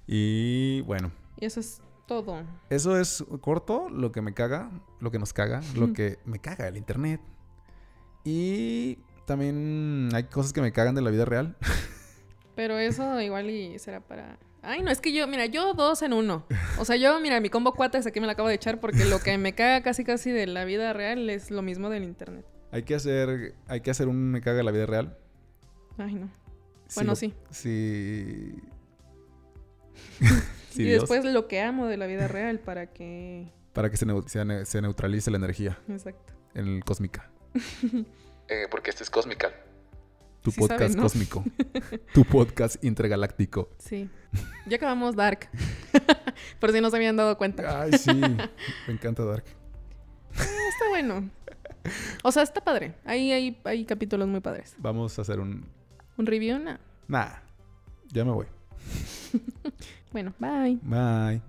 Y 0.08 0.82
bueno, 0.82 1.12
Y 1.40 1.46
eso 1.46 1.60
es 1.62 1.82
todo. 2.08 2.44
Eso 2.70 3.00
es 3.00 3.24
corto, 3.42 3.90
lo 3.90 4.12
que 4.12 4.22
me 4.22 4.34
caga, 4.34 4.70
lo 5.00 5.12
que 5.12 5.20
nos 5.20 5.32
caga, 5.34 5.62
lo 5.76 5.94
que 5.94 6.20
me 6.26 6.40
caga 6.40 6.68
el 6.68 6.76
internet. 6.78 7.22
Y 8.26 9.00
también 9.26 10.10
hay 10.14 10.24
cosas 10.26 10.52
que 10.54 10.62
me 10.62 10.74
cagan 10.74 10.96
de 10.96 11.02
la 11.02 11.10
vida 11.10 11.24
real. 11.26 11.56
Pero 12.56 12.78
eso 12.78 13.20
igual 13.22 13.50
y 13.50 13.80
será 13.80 14.02
para. 14.02 14.38
Ay, 14.66 14.82
no, 14.82 14.90
es 14.92 15.02
que 15.02 15.12
yo, 15.14 15.28
mira, 15.28 15.46
yo 15.46 15.74
dos 15.74 16.02
en 16.04 16.14
uno. 16.14 16.46
O 16.78 16.86
sea, 16.86 16.96
yo, 16.96 17.20
mira, 17.20 17.40
mi 17.42 17.50
combo 17.50 17.74
cuates 17.74 18.06
aquí 18.08 18.20
me 18.22 18.26
la 18.28 18.32
acabo 18.34 18.48
de 18.48 18.56
echar 18.56 18.80
porque 18.80 19.04
lo 19.06 19.20
que 19.20 19.38
me 19.38 19.54
caga 19.54 19.84
casi 19.84 20.04
casi 20.06 20.32
de 20.32 20.48
la 20.48 20.64
vida 20.66 20.94
real 20.94 21.30
es 21.30 21.52
lo 21.52 21.62
mismo 21.62 21.90
del 21.90 22.04
internet. 22.04 22.46
Hay 22.72 22.84
que 22.84 22.96
hacer, 22.96 23.56
hay 23.68 23.82
que 23.82 23.92
hacer 23.92 24.08
un 24.08 24.32
me 24.32 24.42
caga 24.42 24.58
de 24.58 24.64
la 24.64 24.72
vida 24.72 24.86
real. 24.86 25.18
Ay, 25.98 26.16
no. 26.16 26.30
Si 26.88 26.96
Bueno, 26.96 27.12
lo- 27.12 27.16
sí. 27.16 27.34
Si 27.52 28.56
y 30.76 30.84
Dios- 30.84 31.02
después 31.02 31.26
lo 31.26 31.48
que 31.48 31.62
amo 31.62 31.88
de 31.88 31.98
la 31.98 32.08
vida 32.08 32.28
real 32.28 32.60
para 32.60 32.88
que. 32.88 33.52
Para 33.74 33.90
que 33.90 33.98
se, 33.98 34.06
se 34.28 34.46
ne- 34.46 34.66
se 34.66 34.82
neutralice 34.82 35.30
la 35.32 35.38
energía 35.38 35.78
Exacto. 35.90 36.34
en 36.54 36.68
el 36.68 36.84
cósmica. 36.84 37.30
Eh, 38.50 38.68
porque 38.70 38.90
este 38.90 39.04
es 39.04 39.10
Cosmical. 39.10 39.54
Tu 40.44 40.52
Sí 40.52 40.60
podcast 40.60 41.00
cósmico. 41.00 41.44
tu 42.14 42.26
podcast 42.26 42.84
intergaláctico. 42.84 43.70
Sí. 43.80 44.10
Ya 44.68 44.76
acabamos 44.76 45.16
Dark. 45.16 45.50
Por 46.60 46.74
si 46.74 46.82
no 46.82 46.90
se 46.90 46.98
habían 46.98 47.16
dado 47.16 47.38
cuenta. 47.38 47.84
Ay, 47.84 47.94
sí. 47.94 48.12
me 48.88 48.94
encanta 48.94 49.24
Dark. 49.24 49.46
Está 50.34 50.90
bueno. 50.90 51.30
O 52.24 52.32
sea, 52.32 52.44
está 52.44 52.62
padre. 52.62 52.94
Ahí 53.06 53.32
hay, 53.32 53.62
hay 53.64 53.86
capítulos 53.86 54.28
muy 54.28 54.42
padres. 54.42 54.76
Vamos 54.80 55.18
a 55.18 55.22
hacer 55.22 55.40
un... 55.40 55.66
¿Un 56.18 56.26
review? 56.26 56.60
No. 56.60 56.78
Nah. 57.08 57.40
Ya 58.10 58.26
me 58.26 58.32
voy. 58.32 58.48
Bueno, 60.12 60.34
bye. 60.40 60.78
Bye. 60.84 61.42